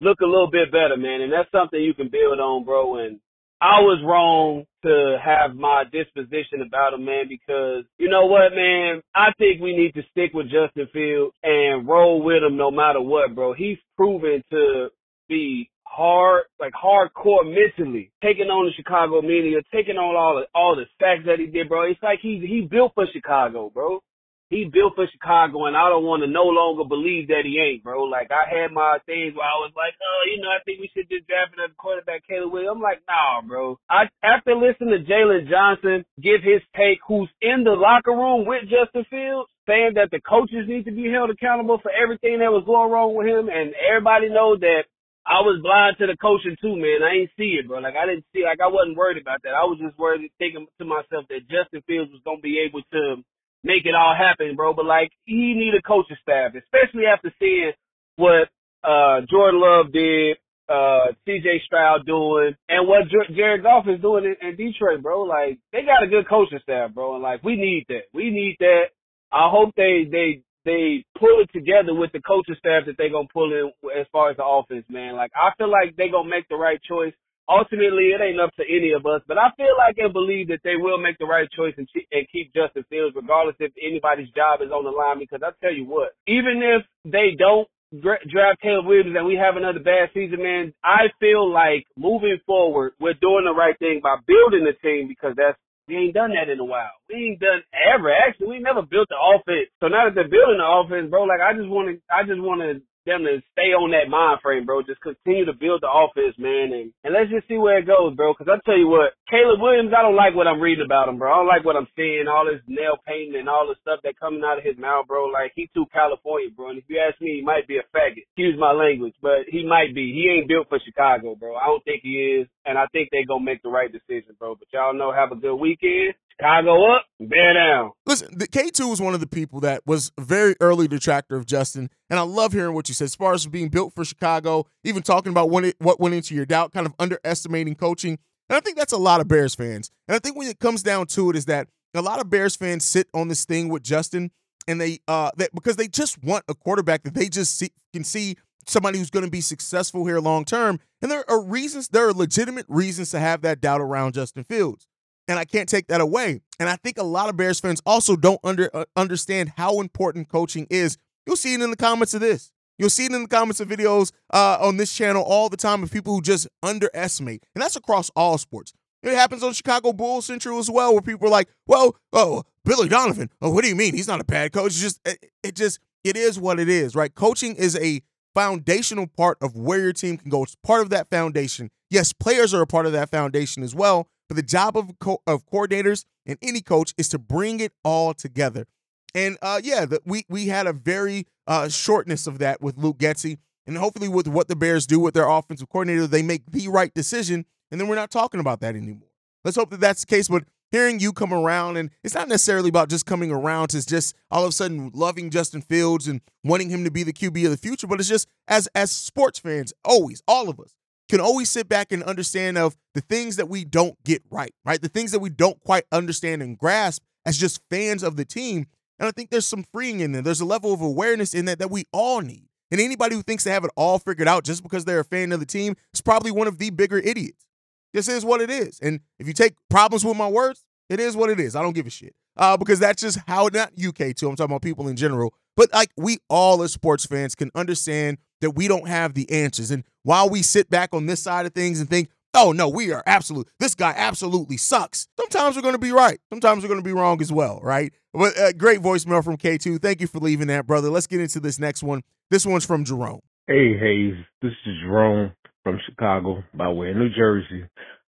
look 0.00 0.20
a 0.20 0.26
little 0.26 0.50
bit 0.50 0.70
better, 0.70 0.96
man. 0.96 1.22
And 1.22 1.32
that's 1.32 1.50
something 1.50 1.80
you 1.80 1.94
can 1.94 2.08
build 2.08 2.38
on, 2.38 2.64
bro. 2.64 2.98
And 2.98 3.18
I 3.60 3.80
was 3.80 4.00
wrong 4.04 4.64
to 4.84 5.18
have 5.22 5.56
my 5.56 5.84
disposition 5.90 6.62
about 6.64 6.94
him, 6.94 7.04
man, 7.04 7.24
because 7.28 7.84
you 7.98 8.08
know 8.08 8.26
what, 8.26 8.54
man? 8.54 9.02
I 9.14 9.32
think 9.38 9.60
we 9.60 9.76
need 9.76 9.94
to 9.94 10.02
stick 10.12 10.32
with 10.32 10.46
Justin 10.46 10.88
Fields 10.92 11.34
and 11.42 11.88
roll 11.88 12.22
with 12.22 12.42
him 12.42 12.56
no 12.56 12.70
matter 12.70 13.00
what, 13.00 13.34
bro. 13.34 13.54
He's 13.54 13.78
proven 13.96 14.44
to 14.50 14.88
be 15.28 15.70
hard, 15.82 16.44
like 16.60 16.72
hardcore 16.72 17.44
mentally, 17.44 18.12
taking 18.22 18.46
on 18.46 18.66
the 18.66 18.72
Chicago 18.76 19.22
media, 19.22 19.58
taking 19.74 19.96
on 19.96 20.14
all 20.14 20.36
the 20.36 20.46
all 20.54 20.76
the 20.76 20.86
sacks 21.00 21.26
that 21.26 21.40
he 21.40 21.46
did, 21.46 21.68
bro. 21.68 21.82
It's 21.90 22.02
like 22.02 22.20
he's 22.22 22.42
he 22.42 22.60
built 22.70 22.92
for 22.94 23.06
Chicago, 23.12 23.70
bro. 23.74 24.00
He 24.48 24.64
built 24.64 24.96
for 24.96 25.04
Chicago, 25.12 25.68
and 25.68 25.76
I 25.76 25.92
don't 25.92 26.08
want 26.08 26.24
to 26.24 26.30
no 26.30 26.48
longer 26.48 26.88
believe 26.88 27.28
that 27.28 27.44
he 27.44 27.60
ain't, 27.60 27.84
bro. 27.84 28.08
Like 28.08 28.32
I 28.32 28.48
had 28.48 28.72
my 28.72 28.96
things 29.04 29.36
where 29.36 29.44
I 29.44 29.60
was 29.60 29.76
like, 29.76 29.92
oh, 30.00 30.20
you 30.24 30.40
know, 30.40 30.48
I 30.48 30.64
think 30.64 30.80
we 30.80 30.88
should 30.96 31.04
just 31.12 31.28
draft 31.28 31.52
another 31.52 31.76
quarterback, 31.76 32.24
Caleb 32.24 32.56
Williams. 32.56 32.80
I'm 32.80 32.80
like, 32.80 33.04
nah, 33.04 33.44
bro. 33.44 33.76
I 33.92 34.08
after 34.24 34.56
listening 34.56 34.96
to 34.96 35.04
Jaylon 35.04 35.52
Johnson 35.52 36.08
give 36.16 36.40
his 36.40 36.64
take, 36.72 37.04
who's 37.04 37.28
in 37.44 37.60
the 37.60 37.76
locker 37.76 38.16
room 38.16 38.48
with 38.48 38.72
Justin 38.72 39.04
Fields, 39.12 39.52
saying 39.68 40.00
that 40.00 40.08
the 40.08 40.24
coaches 40.24 40.64
need 40.64 40.88
to 40.88 40.96
be 40.96 41.12
held 41.12 41.28
accountable 41.28 41.76
for 41.84 41.92
everything 41.92 42.40
that 42.40 42.48
was 42.48 42.64
going 42.64 42.88
wrong 42.88 43.12
with 43.12 43.28
him, 43.28 43.52
and 43.52 43.76
everybody 43.76 44.32
know 44.32 44.56
that 44.56 44.88
I 45.28 45.44
was 45.44 45.60
blind 45.60 46.00
to 46.00 46.08
the 46.08 46.16
coaching 46.16 46.56
too, 46.56 46.72
man. 46.72 47.04
I 47.04 47.20
ain't 47.20 47.36
see 47.36 47.60
it, 47.60 47.68
bro. 47.68 47.84
Like 47.84 48.00
I 48.00 48.08
didn't 48.08 48.24
see, 48.32 48.48
like 48.48 48.64
I 48.64 48.72
wasn't 48.72 48.96
worried 48.96 49.20
about 49.20 49.44
that. 49.44 49.52
I 49.52 49.68
was 49.68 49.76
just 49.76 49.92
worried, 50.00 50.24
thinking 50.40 50.64
to 50.80 50.84
myself 50.88 51.28
that 51.28 51.44
Justin 51.52 51.84
Fields 51.84 52.08
was 52.08 52.24
gonna 52.24 52.40
be 52.40 52.64
able 52.64 52.80
to 52.96 53.20
make 53.64 53.84
it 53.84 53.94
all 53.94 54.14
happen, 54.16 54.56
bro. 54.56 54.74
But 54.74 54.86
like 54.86 55.10
he 55.24 55.54
need 55.54 55.74
a 55.78 55.82
coaching 55.82 56.16
staff, 56.22 56.52
especially 56.54 57.06
after 57.06 57.32
seeing 57.38 57.72
what 58.16 58.48
uh 58.84 59.20
Jordan 59.30 59.60
Love 59.60 59.92
did, 59.92 60.36
uh 60.68 61.12
CJ 61.26 61.64
Stroud 61.66 62.06
doing, 62.06 62.54
and 62.68 62.88
what 62.88 63.04
Jared 63.34 63.62
Goff 63.62 63.86
is 63.88 64.00
doing 64.00 64.24
in, 64.24 64.48
in 64.48 64.56
Detroit, 64.56 65.02
bro. 65.02 65.22
Like 65.22 65.58
they 65.72 65.82
got 65.82 66.04
a 66.04 66.08
good 66.08 66.28
coaching 66.28 66.60
staff, 66.62 66.92
bro, 66.94 67.14
and 67.14 67.22
like 67.22 67.42
we 67.42 67.56
need 67.56 67.86
that. 67.88 68.04
We 68.12 68.30
need 68.30 68.56
that. 68.60 68.90
I 69.32 69.50
hope 69.50 69.74
they 69.76 70.06
they 70.10 70.42
they 70.64 71.04
pull 71.18 71.40
it 71.40 71.50
together 71.52 71.94
with 71.94 72.12
the 72.12 72.20
coaching 72.20 72.56
staff 72.58 72.84
that 72.86 72.96
they 72.98 73.08
gonna 73.08 73.28
pull 73.32 73.52
in 73.52 73.72
as 73.98 74.06
far 74.12 74.30
as 74.30 74.36
the 74.36 74.44
offense, 74.44 74.84
man. 74.88 75.16
Like 75.16 75.32
I 75.34 75.50
feel 75.56 75.70
like 75.70 75.96
they 75.96 76.08
gonna 76.08 76.28
make 76.28 76.48
the 76.48 76.56
right 76.56 76.80
choice 76.82 77.14
ultimately 77.48 78.12
it 78.12 78.20
ain't 78.20 78.40
up 78.40 78.54
to 78.56 78.64
any 78.68 78.92
of 78.92 79.06
us, 79.06 79.22
but 79.26 79.38
I 79.38 79.50
feel 79.56 79.74
like 79.76 79.96
and 79.98 80.12
believe 80.12 80.48
that 80.48 80.60
they 80.62 80.76
will 80.76 80.98
make 80.98 81.18
the 81.18 81.26
right 81.26 81.48
choice 81.50 81.74
and, 81.76 81.88
keep 81.88 82.54
Justin 82.54 82.84
Fields, 82.90 83.16
regardless 83.16 83.56
if 83.58 83.72
anybody's 83.80 84.30
job 84.30 84.60
is 84.62 84.70
on 84.70 84.84
the 84.84 84.90
line. 84.90 85.18
Because 85.18 85.40
I 85.42 85.50
tell 85.60 85.72
you 85.72 85.84
what, 85.84 86.12
even 86.26 86.60
if 86.62 86.84
they 87.04 87.32
don't 87.36 87.66
draft 88.00 88.60
Caleb 88.60 88.86
Williams 88.86 89.16
and 89.16 89.26
we 89.26 89.34
have 89.34 89.56
another 89.56 89.80
bad 89.80 90.12
season, 90.12 90.42
man, 90.42 90.74
I 90.84 91.08
feel 91.18 91.50
like 91.50 91.86
moving 91.96 92.38
forward, 92.46 92.92
we're 93.00 93.16
doing 93.16 93.44
the 93.44 93.56
right 93.56 93.78
thing 93.78 94.00
by 94.02 94.16
building 94.26 94.68
the 94.68 94.76
team 94.84 95.08
because 95.08 95.34
that's 95.36 95.58
we 95.88 95.96
ain't 95.96 96.14
done 96.14 96.36
that 96.36 96.52
in 96.52 96.60
a 96.60 96.64
while. 96.64 96.92
We 97.08 97.32
ain't 97.32 97.40
done 97.40 97.64
ever. 97.72 98.12
Actually, 98.12 98.48
we 98.48 98.58
never 98.60 98.82
built 98.82 99.08
the 99.08 99.16
offense. 99.16 99.72
So 99.80 99.88
now 99.88 100.04
that 100.04 100.14
they're 100.14 100.28
building 100.28 100.60
the 100.60 100.68
offense, 100.68 101.08
bro, 101.08 101.24
like 101.24 101.40
I 101.40 101.56
just 101.56 101.72
want 101.72 101.88
to, 101.88 101.96
I 102.12 102.28
just 102.28 102.44
want 102.44 102.60
to 102.60 102.84
them 103.06 103.24
to 103.24 103.40
stay 103.52 103.74
on 103.74 103.90
that 103.92 104.10
mind 104.10 104.40
frame, 104.42 104.66
bro. 104.66 104.82
Just 104.82 105.00
continue 105.00 105.44
to 105.46 105.56
build 105.56 105.82
the 105.82 105.90
offense, 105.90 106.34
man, 106.38 106.72
and 106.72 106.92
and 107.04 107.14
let's 107.14 107.30
just 107.30 107.46
see 107.48 107.58
where 107.58 107.78
it 107.78 107.86
goes, 107.86 108.14
bro. 108.14 108.32
Because 108.32 108.50
I 108.50 108.58
tell 108.64 108.78
you 108.78 108.88
what, 108.88 109.14
Caleb 109.30 109.60
Williams, 109.60 109.94
I 109.96 110.02
don't 110.02 110.18
like 110.18 110.34
what 110.34 110.46
I'm 110.46 110.60
reading 110.60 110.84
about 110.84 111.08
him, 111.08 111.18
bro. 111.18 111.30
I 111.30 111.36
don't 111.40 111.50
like 111.50 111.64
what 111.64 111.76
I'm 111.76 111.90
seeing, 111.96 112.26
all 112.28 112.44
this 112.44 112.62
nail 112.66 112.98
painting 113.06 113.38
and 113.38 113.48
all 113.48 113.66
the 113.66 113.78
stuff 113.80 114.00
that 114.04 114.18
coming 114.18 114.44
out 114.44 114.58
of 114.58 114.64
his 114.64 114.78
mouth, 114.78 115.06
bro. 115.06 115.26
Like 115.30 115.52
he 115.54 115.70
too 115.72 115.86
California, 115.92 116.50
bro. 116.50 116.70
And 116.70 116.78
if 116.78 116.84
you 116.88 116.98
ask 116.98 117.20
me, 117.20 117.40
he 117.40 117.44
might 117.44 117.66
be 117.66 117.78
a 117.78 117.86
faggot. 117.94 118.26
Excuse 118.28 118.58
my 118.58 118.72
language, 118.72 119.14
but 119.22 119.48
he 119.48 119.64
might 119.64 119.94
be. 119.94 120.12
He 120.12 120.28
ain't 120.28 120.48
built 120.48 120.68
for 120.68 120.80
Chicago, 120.82 121.34
bro. 121.34 121.56
I 121.56 121.66
don't 121.66 121.84
think 121.84 122.02
he 122.02 122.40
is, 122.40 122.48
and 122.66 122.78
I 122.78 122.86
think 122.92 123.08
they 123.10 123.24
gonna 123.24 123.44
make 123.44 123.62
the 123.62 123.72
right 123.72 123.90
decision, 123.90 124.36
bro. 124.38 124.54
But 124.54 124.68
y'all 124.72 124.94
know, 124.94 125.12
have 125.12 125.32
a 125.32 125.40
good 125.40 125.56
weekend. 125.56 126.14
Chicago 126.40 126.94
up, 126.94 127.04
bear 127.18 127.54
down. 127.54 127.90
Listen, 128.06 128.28
the 128.36 128.46
K2 128.46 128.88
was 128.88 129.00
one 129.00 129.14
of 129.14 129.20
the 129.20 129.26
people 129.26 129.60
that 129.60 129.82
was 129.86 130.12
very 130.18 130.54
early 130.60 130.86
detractor 130.86 131.36
of 131.36 131.46
Justin, 131.46 131.90
and 132.10 132.18
I 132.18 132.22
love 132.22 132.52
hearing 132.52 132.74
what 132.74 132.88
you 132.88 132.94
said 132.94 133.06
as 133.06 133.14
far 133.14 133.34
as 133.34 133.46
being 133.46 133.68
built 133.68 133.94
for 133.94 134.04
Chicago, 134.04 134.66
even 134.84 135.02
talking 135.02 135.30
about 135.30 135.50
when 135.50 135.64
it, 135.64 135.76
what 135.78 135.98
went 135.98 136.14
into 136.14 136.34
your 136.34 136.46
doubt, 136.46 136.72
kind 136.72 136.86
of 136.86 136.94
underestimating 136.98 137.74
coaching. 137.74 138.18
And 138.48 138.56
I 138.56 138.60
think 138.60 138.76
that's 138.76 138.92
a 138.92 138.98
lot 138.98 139.20
of 139.20 139.28
Bears 139.28 139.54
fans. 139.54 139.90
And 140.06 140.14
I 140.14 140.18
think 140.20 140.36
when 140.36 140.48
it 140.48 140.60
comes 140.60 140.82
down 140.82 141.06
to 141.08 141.30
it 141.30 141.36
is 141.36 141.46
that 141.46 141.68
a 141.94 142.02
lot 142.02 142.20
of 142.20 142.30
Bears 142.30 142.54
fans 142.54 142.84
sit 142.84 143.08
on 143.12 143.28
this 143.28 143.44
thing 143.44 143.68
with 143.68 143.82
Justin 143.82 144.30
and 144.68 144.80
they 144.80 145.00
uh 145.08 145.30
that 145.36 145.52
because 145.54 145.76
they 145.76 145.88
just 145.88 146.22
want 146.22 146.44
a 146.48 146.54
quarterback 146.54 147.02
that 147.02 147.14
they 147.14 147.28
just 147.28 147.58
see, 147.58 147.70
can 147.92 148.04
see 148.04 148.36
somebody 148.66 148.98
who's 148.98 149.10
going 149.10 149.24
to 149.24 149.30
be 149.30 149.40
successful 149.40 150.06
here 150.06 150.20
long 150.20 150.44
term. 150.44 150.78
And 151.02 151.10
there 151.10 151.28
are 151.28 151.42
reasons, 151.42 151.88
there 151.88 152.06
are 152.06 152.12
legitimate 152.12 152.66
reasons 152.68 153.10
to 153.10 153.18
have 153.18 153.42
that 153.42 153.60
doubt 153.60 153.80
around 153.80 154.14
Justin 154.14 154.44
Fields 154.44 154.86
and 155.28 155.38
I 155.38 155.44
can't 155.44 155.68
take 155.68 155.86
that 155.88 156.00
away. 156.00 156.40
And 156.58 156.68
I 156.68 156.76
think 156.76 156.98
a 156.98 157.04
lot 157.04 157.28
of 157.28 157.36
Bears 157.36 157.60
fans 157.60 157.80
also 157.86 158.16
don't 158.16 158.40
under 158.42 158.74
uh, 158.74 158.86
understand 158.96 159.52
how 159.56 159.80
important 159.80 160.28
coaching 160.28 160.66
is. 160.70 160.98
You'll 161.26 161.36
see 161.36 161.54
it 161.54 161.60
in 161.60 161.70
the 161.70 161.76
comments 161.76 162.14
of 162.14 162.20
this. 162.20 162.50
You'll 162.78 162.90
see 162.90 163.04
it 163.04 163.12
in 163.12 163.22
the 163.22 163.28
comments 163.28 163.60
of 163.60 163.68
videos 163.68 164.12
uh, 164.32 164.56
on 164.60 164.76
this 164.76 164.92
channel 164.92 165.22
all 165.22 165.48
the 165.48 165.56
time 165.56 165.82
of 165.82 165.92
people 165.92 166.14
who 166.14 166.22
just 166.22 166.48
underestimate, 166.62 167.44
and 167.54 167.62
that's 167.62 167.76
across 167.76 168.10
all 168.16 168.38
sports. 168.38 168.72
It 169.02 169.14
happens 169.14 169.44
on 169.44 169.52
Chicago 169.52 169.92
Bulls 169.92 170.26
Central 170.26 170.58
as 170.58 170.70
well, 170.70 170.92
where 170.92 171.02
people 171.02 171.28
are 171.28 171.30
like, 171.30 171.48
"Well, 171.66 171.96
oh, 172.12 172.44
Billy 172.64 172.88
Donovan. 172.88 173.30
Oh, 173.40 173.50
what 173.50 173.62
do 173.62 173.68
you 173.68 173.76
mean? 173.76 173.94
He's 173.94 174.08
not 174.08 174.20
a 174.20 174.24
bad 174.24 174.52
coach. 174.52 174.72
It's 174.72 174.80
just 174.80 175.00
it, 175.06 175.30
it 175.42 175.54
just 175.54 175.78
it 176.04 176.16
is 176.16 176.38
what 176.38 176.60
it 176.60 176.68
is, 176.68 176.94
right? 176.94 177.14
Coaching 177.14 177.56
is 177.56 177.76
a 177.76 178.02
foundational 178.34 179.06
part 179.06 179.38
of 179.40 179.56
where 179.56 179.80
your 179.80 179.92
team 179.92 180.16
can 180.16 180.30
go. 180.30 180.42
It's 180.42 180.54
part 180.56 180.82
of 180.82 180.90
that 180.90 181.10
foundation. 181.10 181.70
Yes, 181.90 182.12
players 182.12 182.52
are 182.52 182.62
a 182.62 182.66
part 182.66 182.86
of 182.86 182.92
that 182.92 183.10
foundation 183.10 183.62
as 183.62 183.74
well, 183.74 184.08
but 184.28 184.36
the 184.36 184.42
job 184.42 184.76
of 184.76 184.98
co- 184.98 185.22
of 185.26 185.46
coordinators 185.46 186.04
and 186.26 186.38
any 186.42 186.60
coach 186.60 186.94
is 186.96 187.08
to 187.10 187.18
bring 187.18 187.60
it 187.60 187.72
all 187.82 188.14
together. 188.14 188.66
And 189.14 189.38
uh, 189.42 189.60
yeah, 189.62 189.86
the, 189.86 190.00
we 190.04 190.24
we 190.28 190.48
had 190.48 190.66
a 190.66 190.72
very 190.72 191.26
uh, 191.46 191.68
shortness 191.68 192.26
of 192.26 192.38
that 192.38 192.60
with 192.60 192.76
Luke 192.76 192.98
Getsy, 192.98 193.38
and 193.66 193.76
hopefully 193.78 194.08
with 194.08 194.28
what 194.28 194.48
the 194.48 194.56
Bears 194.56 194.86
do 194.86 195.00
with 195.00 195.14
their 195.14 195.28
offensive 195.28 195.68
coordinator, 195.68 196.06
they 196.06 196.22
make 196.22 196.50
the 196.50 196.68
right 196.68 196.92
decision, 196.92 197.46
and 197.70 197.80
then 197.80 197.88
we're 197.88 197.96
not 197.96 198.10
talking 198.10 198.40
about 198.40 198.60
that 198.60 198.76
anymore. 198.76 199.08
Let's 199.44 199.56
hope 199.56 199.70
that 199.70 199.80
that's 199.80 200.02
the 200.02 200.06
case. 200.06 200.28
But 200.28 200.44
hearing 200.70 201.00
you 201.00 201.12
come 201.12 201.32
around, 201.32 201.78
and 201.78 201.90
it's 202.04 202.14
not 202.14 202.28
necessarily 202.28 202.68
about 202.68 202.90
just 202.90 203.06
coming 203.06 203.30
around 203.30 203.68
to 203.68 203.84
just 203.84 204.14
all 204.30 204.44
of 204.44 204.50
a 204.50 204.52
sudden 204.52 204.90
loving 204.92 205.30
Justin 205.30 205.62
Fields 205.62 206.06
and 206.06 206.20
wanting 206.44 206.68
him 206.68 206.84
to 206.84 206.90
be 206.90 207.02
the 207.02 207.12
QB 207.12 207.44
of 207.46 207.50
the 207.50 207.56
future, 207.56 207.86
but 207.86 208.00
it's 208.00 208.08
just 208.08 208.28
as 208.46 208.68
as 208.74 208.90
sports 208.90 209.38
fans, 209.38 209.72
always, 209.84 210.22
all 210.28 210.48
of 210.50 210.60
us, 210.60 210.74
can 211.08 211.20
always 211.20 211.50
sit 211.50 211.68
back 211.68 211.92
and 211.92 212.02
understand 212.02 212.58
of 212.58 212.76
the 212.94 213.00
things 213.00 213.36
that 213.36 213.48
we 213.48 213.64
don't 213.64 214.02
get 214.04 214.22
right, 214.30 214.54
right? 214.64 214.80
The 214.80 214.88
things 214.88 215.12
that 215.12 215.20
we 215.20 215.30
don't 215.30 215.58
quite 215.60 215.84
understand 215.90 216.42
and 216.42 216.58
grasp 216.58 217.02
as 217.24 217.38
just 217.38 217.60
fans 217.70 218.02
of 218.02 218.16
the 218.16 218.24
team. 218.24 218.66
And 218.98 219.08
I 219.08 219.12
think 219.12 219.30
there's 219.30 219.46
some 219.46 219.64
freeing 219.72 220.00
in 220.00 220.12
there. 220.12 220.22
There's 220.22 220.40
a 220.40 220.44
level 220.46 220.72
of 220.72 220.80
awareness 220.80 221.34
in 221.34 221.44
that 221.46 221.58
that 221.60 221.70
we 221.70 221.84
all 221.92 222.20
need. 222.20 222.48
And 222.70 222.80
anybody 222.80 223.14
who 223.14 223.22
thinks 223.22 223.44
they 223.44 223.50
have 223.50 223.64
it 223.64 223.70
all 223.76 223.98
figured 223.98 224.28
out 224.28 224.44
just 224.44 224.62
because 224.62 224.84
they're 224.84 225.00
a 225.00 225.04
fan 225.04 225.32
of 225.32 225.40
the 225.40 225.46
team 225.46 225.74
is 225.94 226.00
probably 226.00 226.30
one 226.30 226.46
of 226.46 226.58
the 226.58 226.70
bigger 226.70 226.98
idiots. 226.98 227.46
This 227.94 228.08
is 228.08 228.24
what 228.24 228.40
it 228.40 228.50
is. 228.50 228.78
And 228.80 229.00
if 229.18 229.26
you 229.26 229.32
take 229.32 229.54
problems 229.70 230.04
with 230.04 230.16
my 230.16 230.28
words, 230.28 230.64
it 230.90 231.00
is 231.00 231.16
what 231.16 231.30
it 231.30 231.40
is. 231.40 231.56
I 231.56 231.62
don't 231.62 231.72
give 231.72 231.86
a 231.86 231.90
shit. 231.90 232.14
Uh, 232.36 232.56
because 232.56 232.78
that's 232.78 233.02
just 233.02 233.18
how 233.26 233.48
not 233.52 233.72
you 233.76 233.92
K2. 233.92 234.28
I'm 234.28 234.36
talking 234.36 234.52
about 234.52 234.62
people 234.62 234.88
in 234.88 234.96
general. 234.96 235.34
But 235.56 235.72
like 235.72 235.90
we 235.96 236.18
all 236.28 236.62
as 236.62 236.72
sports 236.72 237.04
fans 237.04 237.34
can 237.34 237.50
understand 237.54 238.18
that 238.40 238.52
we 238.52 238.68
don't 238.68 238.88
have 238.88 239.14
the 239.14 239.30
answers. 239.30 239.70
And 239.70 239.84
while 240.02 240.28
we 240.28 240.42
sit 240.42 240.70
back 240.70 240.90
on 240.92 241.06
this 241.06 241.22
side 241.22 241.46
of 241.46 241.52
things 241.52 241.80
and 241.80 241.88
think, 241.88 242.10
oh 242.34 242.52
no, 242.52 242.68
we 242.68 242.92
are 242.92 243.02
absolute, 243.06 243.48
this 243.58 243.74
guy 243.74 243.92
absolutely 243.96 244.56
sucks. 244.56 245.08
Sometimes 245.18 245.56
we're 245.56 245.62
going 245.62 245.74
to 245.74 245.78
be 245.78 245.92
right. 245.92 246.20
Sometimes 246.30 246.62
we're 246.62 246.68
going 246.68 246.80
to 246.80 246.84
be 246.84 246.92
wrong 246.92 247.20
as 247.20 247.32
well, 247.32 247.60
right? 247.62 247.92
But 248.12 248.38
uh, 248.38 248.52
great 248.52 248.80
voicemail 248.80 249.22
from 249.24 249.36
K2. 249.36 249.80
Thank 249.80 250.00
you 250.00 250.06
for 250.06 250.18
leaving 250.18 250.48
that, 250.48 250.66
brother. 250.66 250.90
Let's 250.90 251.06
get 251.06 251.20
into 251.20 251.40
this 251.40 251.58
next 251.58 251.82
one. 251.82 252.02
This 252.30 252.46
one's 252.46 252.66
from 252.66 252.84
Jerome. 252.84 253.20
Hey, 253.46 253.78
Haize. 253.78 254.24
This 254.42 254.52
is 254.66 254.74
Jerome 254.82 255.32
from 255.64 255.78
Chicago 255.88 256.42
by 256.54 256.68
way 256.68 256.90
of 256.90 256.96
New 256.96 257.10
Jersey. 257.10 257.64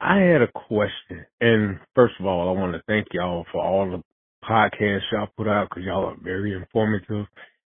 I 0.01 0.19
had 0.21 0.43
a 0.43 0.49
question. 0.53 1.27
And 1.41 1.79
first 1.95 2.15
of 2.21 2.27
all, 2.27 2.49
I 2.49 2.59
want 2.59 2.75
to 2.75 2.83
thank 2.87 3.09
y'all 3.13 3.45
for 3.53 3.63
all 3.63 3.91
the 3.91 4.03
podcasts 4.49 5.11
y'all 5.13 5.29
put 5.37 5.49
out 5.49 5.69
because 5.69 5.85
y'all 5.85 6.07
are 6.07 6.17
very 6.23 6.55
informative 6.55 7.27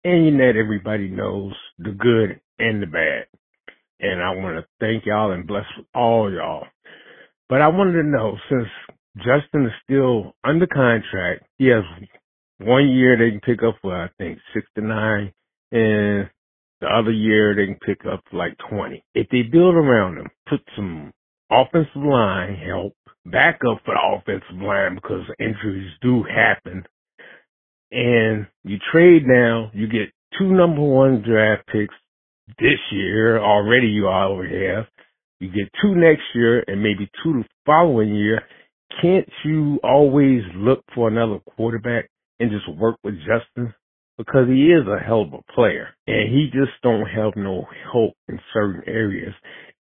and 0.03 0.25
you 0.25 0.31
let 0.31 0.55
everybody 0.55 1.09
knows 1.09 1.53
the 1.77 1.91
good 1.91 2.39
and 2.59 2.81
the 2.81 2.87
bad. 2.87 3.25
And 3.99 4.21
I 4.21 4.31
want 4.31 4.57
to 4.57 4.65
thank 4.79 5.05
y'all 5.05 5.31
and 5.31 5.47
bless 5.47 5.65
all 5.93 6.31
y'all. 6.31 6.65
But 7.49 7.61
I 7.61 7.67
wanted 7.67 8.01
to 8.01 8.07
know 8.07 8.37
since 8.49 8.67
Justin 9.17 9.65
is 9.65 9.73
still 9.83 10.33
under 10.43 10.67
contract, 10.67 11.45
he 11.57 11.67
has 11.67 11.83
one 12.59 12.89
year 12.89 13.17
they 13.17 13.31
can 13.31 13.41
pick 13.41 13.63
up 13.63 13.75
for 13.81 13.95
I 13.95 14.09
think 14.17 14.39
six 14.53 14.65
to 14.75 14.81
nine, 14.81 15.33
and 15.71 16.29
the 16.79 16.87
other 16.87 17.11
year 17.11 17.55
they 17.55 17.67
can 17.67 17.79
pick 17.85 18.05
up 18.05 18.23
like 18.31 18.57
twenty. 18.69 19.03
If 19.13 19.27
they 19.29 19.43
build 19.43 19.75
around 19.75 20.17
him, 20.17 20.27
put 20.49 20.61
some 20.75 21.11
offensive 21.51 21.95
line 21.95 22.55
help, 22.55 22.93
back 23.25 23.59
up 23.69 23.79
for 23.85 23.95
the 23.95 24.17
offensive 24.17 24.61
line 24.63 24.95
because 24.95 25.25
injuries 25.39 25.91
do 26.01 26.23
happen 26.23 26.85
and 27.91 28.47
you 28.63 28.77
trade 28.91 29.23
now, 29.25 29.71
you 29.73 29.87
get 29.87 30.09
two 30.37 30.51
number 30.51 30.81
one 30.81 31.23
draft 31.27 31.67
picks 31.67 31.95
this 32.59 32.79
year 32.91 33.39
already 33.39 33.87
you 33.87 34.07
already 34.07 34.67
have. 34.67 34.85
You 35.39 35.49
get 35.49 35.71
two 35.81 35.95
next 35.95 36.23
year 36.35 36.63
and 36.67 36.83
maybe 36.83 37.09
two 37.23 37.33
the 37.33 37.45
following 37.65 38.15
year. 38.15 38.41
Can't 39.01 39.27
you 39.45 39.79
always 39.83 40.41
look 40.55 40.83
for 40.93 41.07
another 41.07 41.39
quarterback 41.55 42.09
and 42.39 42.51
just 42.51 42.69
work 42.77 42.97
with 43.03 43.15
Justin? 43.19 43.73
Because 44.17 44.47
he 44.47 44.71
is 44.71 44.85
a 44.87 45.03
hell 45.03 45.21
of 45.23 45.33
a 45.33 45.53
player 45.53 45.89
and 46.07 46.29
he 46.29 46.49
just 46.53 46.71
don't 46.83 47.05
have 47.07 47.33
no 47.35 47.65
help 47.91 48.13
in 48.27 48.39
certain 48.53 48.83
areas 48.87 49.33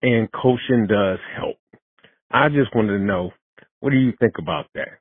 and 0.03 0.29
coaching 0.33 0.87
does 0.88 1.19
help. 1.37 1.57
I 2.31 2.49
just 2.49 2.75
wanted 2.75 2.99
to 2.99 3.05
know, 3.05 3.31
what 3.81 3.90
do 3.90 3.99
you 3.99 4.12
think 4.19 4.35
about 4.38 4.67
that? 4.75 4.99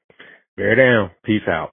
Bear 0.58 0.76
down. 0.76 1.12
Peace 1.26 1.48
out. 1.48 1.72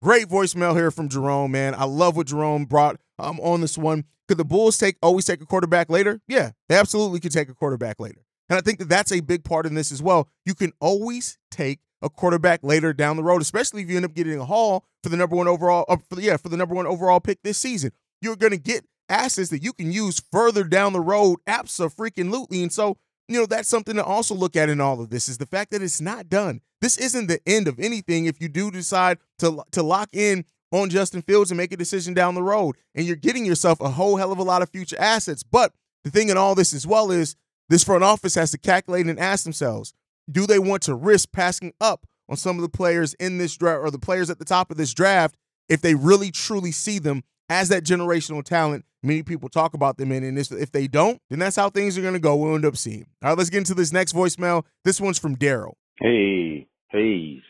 Great 0.00 0.28
voicemail 0.28 0.76
here 0.76 0.92
from 0.92 1.08
Jerome, 1.08 1.50
man. 1.50 1.74
I 1.74 1.82
love 1.82 2.16
what 2.16 2.28
Jerome 2.28 2.66
brought 2.66 3.00
um, 3.18 3.40
on 3.40 3.60
this 3.60 3.76
one. 3.76 4.04
Could 4.28 4.38
the 4.38 4.44
Bulls 4.44 4.78
take 4.78 4.96
always 5.02 5.24
take 5.24 5.40
a 5.40 5.46
quarterback 5.46 5.90
later? 5.90 6.20
Yeah, 6.28 6.52
they 6.68 6.76
absolutely 6.76 7.18
could 7.18 7.32
take 7.32 7.48
a 7.48 7.54
quarterback 7.54 7.98
later. 7.98 8.24
And 8.48 8.56
I 8.56 8.60
think 8.60 8.78
that 8.78 8.88
that's 8.88 9.10
a 9.10 9.20
big 9.20 9.42
part 9.42 9.66
in 9.66 9.74
this 9.74 9.90
as 9.90 10.00
well. 10.00 10.28
You 10.44 10.54
can 10.54 10.72
always 10.80 11.36
take 11.50 11.80
a 12.00 12.08
quarterback 12.08 12.60
later 12.62 12.92
down 12.92 13.16
the 13.16 13.24
road, 13.24 13.42
especially 13.42 13.82
if 13.82 13.90
you 13.90 13.96
end 13.96 14.04
up 14.04 14.14
getting 14.14 14.38
a 14.38 14.44
haul 14.44 14.84
for 15.02 15.08
the 15.08 15.16
number 15.16 15.34
one 15.34 15.48
overall, 15.48 15.84
uh, 15.88 15.96
for 16.08 16.14
the, 16.14 16.22
yeah, 16.22 16.36
for 16.36 16.48
the 16.48 16.56
number 16.56 16.76
one 16.76 16.86
overall 16.86 17.18
pick 17.18 17.42
this 17.42 17.58
season. 17.58 17.90
You're 18.22 18.36
going 18.36 18.52
to 18.52 18.58
get 18.58 18.84
assets 19.08 19.50
that 19.50 19.64
you 19.64 19.72
can 19.72 19.90
use 19.90 20.22
further 20.30 20.62
down 20.62 20.92
the 20.92 21.00
road, 21.00 21.40
absolutely. 21.46 22.62
And 22.62 22.72
so, 22.72 22.98
you 23.28 23.38
know, 23.38 23.46
that's 23.46 23.68
something 23.68 23.96
to 23.96 24.04
also 24.04 24.34
look 24.34 24.56
at 24.56 24.68
in 24.68 24.80
all 24.80 25.00
of 25.00 25.10
this 25.10 25.28
is 25.28 25.38
the 25.38 25.46
fact 25.46 25.70
that 25.70 25.82
it's 25.82 26.00
not 26.00 26.28
done. 26.28 26.60
This 26.80 26.96
isn't 26.96 27.26
the 27.26 27.40
end 27.46 27.68
of 27.68 27.78
anything 27.78 28.24
if 28.24 28.40
you 28.40 28.48
do 28.48 28.70
decide 28.70 29.18
to 29.38 29.62
to 29.72 29.82
lock 29.82 30.08
in 30.12 30.44
on 30.72 30.90
Justin 30.90 31.22
Fields 31.22 31.50
and 31.50 31.58
make 31.58 31.72
a 31.72 31.76
decision 31.76 32.14
down 32.14 32.34
the 32.34 32.42
road. 32.42 32.76
And 32.94 33.06
you're 33.06 33.16
getting 33.16 33.44
yourself 33.44 33.80
a 33.80 33.90
whole 33.90 34.16
hell 34.16 34.32
of 34.32 34.38
a 34.38 34.42
lot 34.42 34.62
of 34.62 34.70
future 34.70 34.98
assets. 34.98 35.42
But 35.42 35.72
the 36.04 36.10
thing 36.10 36.28
in 36.28 36.36
all 36.36 36.54
this 36.54 36.72
as 36.72 36.86
well 36.86 37.10
is 37.10 37.36
this 37.68 37.84
front 37.84 38.04
office 38.04 38.34
has 38.34 38.50
to 38.52 38.58
calculate 38.58 39.06
and 39.06 39.18
ask 39.18 39.44
themselves, 39.44 39.92
do 40.30 40.46
they 40.46 40.58
want 40.58 40.82
to 40.84 40.94
risk 40.94 41.32
passing 41.32 41.72
up 41.80 42.06
on 42.28 42.36
some 42.36 42.56
of 42.56 42.62
the 42.62 42.68
players 42.68 43.14
in 43.14 43.38
this 43.38 43.56
draft 43.56 43.80
or 43.80 43.90
the 43.90 43.98
players 43.98 44.30
at 44.30 44.38
the 44.38 44.44
top 44.44 44.70
of 44.70 44.76
this 44.76 44.94
draft 44.94 45.36
if 45.68 45.80
they 45.80 45.94
really 45.94 46.30
truly 46.30 46.72
see 46.72 46.98
them 46.98 47.22
as 47.48 47.68
that 47.70 47.84
generational 47.84 48.44
talent 48.44 48.84
many 49.02 49.22
people 49.22 49.48
talk 49.48 49.74
about 49.74 49.96
them 49.96 50.12
in. 50.12 50.24
And 50.24 50.38
if 50.38 50.72
they 50.72 50.86
don't, 50.86 51.20
then 51.30 51.38
that's 51.38 51.56
how 51.56 51.70
things 51.70 51.96
are 51.96 52.02
going 52.02 52.14
to 52.14 52.20
go. 52.20 52.36
We'll 52.36 52.54
end 52.54 52.64
up 52.64 52.76
seeing. 52.76 53.06
All 53.22 53.30
right, 53.30 53.38
let's 53.38 53.50
get 53.50 53.58
into 53.58 53.74
this 53.74 53.92
next 53.92 54.12
voicemail. 54.12 54.64
This 54.84 55.00
one's 55.00 55.18
from 55.18 55.36
Daryl. 55.36 55.74
Hey, 56.00 56.66
Haize, 56.90 57.42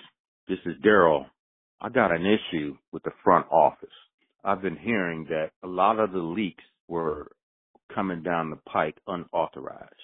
this 0.49 0.59
is 0.67 0.75
Daryl. 0.85 1.27
I 1.81 1.89
got 1.89 2.13
an 2.13 2.27
issue 2.27 2.77
with 2.93 3.03
the 3.05 3.13
front 3.23 3.47
office. 3.51 3.89
I've 4.45 4.63
been 4.63 4.77
hearing 4.77 5.27
that 5.31 5.51
a 5.63 5.69
lot 5.69 5.99
of 5.99 6.13
the 6.13 6.19
leaks 6.19 6.65
were 6.89 7.31
coming 7.95 8.23
down 8.23 8.51
the 8.51 8.57
pike 8.57 8.97
unauthorized. 9.07 9.95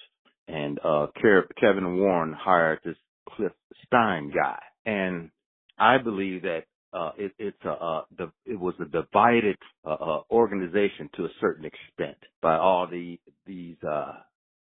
And 0.47 0.79
uh 0.83 1.07
Kevin 1.21 1.97
Warren 1.97 2.33
hired 2.33 2.79
this 2.83 2.97
Cliff 3.29 3.51
Stein 3.85 4.31
guy. 4.33 4.59
And 4.85 5.31
I 5.79 5.97
believe 5.97 6.43
that 6.43 6.65
uh, 6.95 7.11
it, 7.17 7.31
it's 7.37 7.65
a, 7.65 7.71
uh, 7.71 8.01
the, 8.17 8.31
it 8.45 8.59
was 8.59 8.73
a 8.79 8.85
divided 8.85 9.57
uh, 9.85 9.93
uh, 9.93 10.21
organization 10.31 11.09
to 11.15 11.25
a 11.25 11.29
certain 11.41 11.65
extent 11.65 12.17
by 12.41 12.57
all 12.57 12.87
the 12.87 13.19
these 13.45 13.77
uh, 13.89 14.13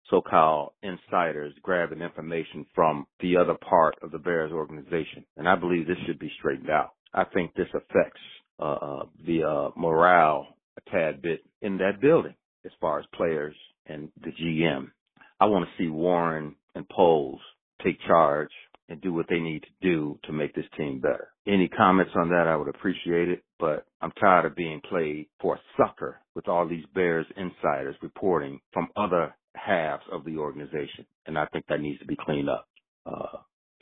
so-called 0.09 0.71
insiders 0.83 1.53
grabbing 1.61 2.01
information 2.01 2.65
from 2.75 3.05
the 3.19 3.37
other 3.37 3.55
part 3.69 3.95
of 4.01 4.11
the 4.11 4.19
Bears 4.19 4.51
organization, 4.51 5.25
and 5.37 5.47
I 5.47 5.55
believe 5.55 5.87
this 5.87 5.97
should 6.05 6.19
be 6.19 6.31
straightened 6.39 6.69
out. 6.69 6.91
I 7.13 7.25
think 7.25 7.53
this 7.53 7.67
affects 7.73 8.21
uh, 8.59 8.63
uh, 8.63 9.05
the 9.25 9.43
uh, 9.43 9.69
morale 9.75 10.47
a 10.77 10.89
tad 10.91 11.21
bit 11.21 11.43
in 11.61 11.77
that 11.77 12.01
building 12.01 12.35
as 12.65 12.71
far 12.79 12.99
as 12.99 13.05
players 13.15 13.55
and 13.87 14.09
the 14.23 14.31
GM. 14.31 14.91
I 15.39 15.45
want 15.45 15.65
to 15.65 15.83
see 15.83 15.89
Warren 15.89 16.55
and 16.75 16.87
Poles 16.89 17.41
take 17.83 17.97
charge 18.07 18.51
and 18.89 19.01
do 19.01 19.13
what 19.13 19.25
they 19.29 19.39
need 19.39 19.63
to 19.63 19.69
do 19.81 20.19
to 20.23 20.31
make 20.31 20.55
this 20.55 20.65
team 20.77 20.99
better. 20.99 21.32
Any 21.45 21.67
comments 21.67 22.13
on 22.15 22.29
that, 22.29 22.47
I 22.47 22.55
would 22.55 22.69
appreciate 22.69 23.27
it, 23.27 23.43
but 23.59 23.85
I'm 24.01 24.11
tired 24.11 24.45
of 24.45 24.55
being 24.55 24.81
played 24.89 25.27
for 25.41 25.55
a 25.55 25.59
sucker 25.77 26.19
with 26.35 26.47
all 26.47 26.67
these 26.67 26.85
Bears 26.95 27.25
insiders 27.35 27.95
reporting 28.01 28.61
from 28.71 28.87
other 28.95 29.35
halves 29.55 30.03
of 30.11 30.23
the 30.23 30.37
organization, 30.37 31.05
and 31.25 31.37
I 31.37 31.45
think 31.47 31.65
that 31.67 31.81
needs 31.81 31.99
to 31.99 32.05
be 32.05 32.17
cleaned 32.17 32.49
up. 32.49 32.67
Uh, 33.05 33.37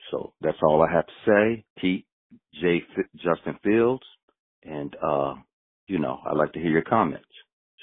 so 0.09 0.33
that's 0.41 0.57
all 0.63 0.81
I 0.81 0.91
have 0.91 1.05
to 1.05 1.13
say. 1.25 1.65
Pete, 1.79 2.05
J. 2.55 2.81
Justin 3.15 3.57
Fields, 3.63 4.03
and 4.63 4.95
uh, 5.03 5.35
you 5.87 5.99
know, 5.99 6.19
I'd 6.25 6.37
like 6.37 6.53
to 6.53 6.59
hear 6.59 6.71
your 6.71 6.81
comments. 6.81 7.25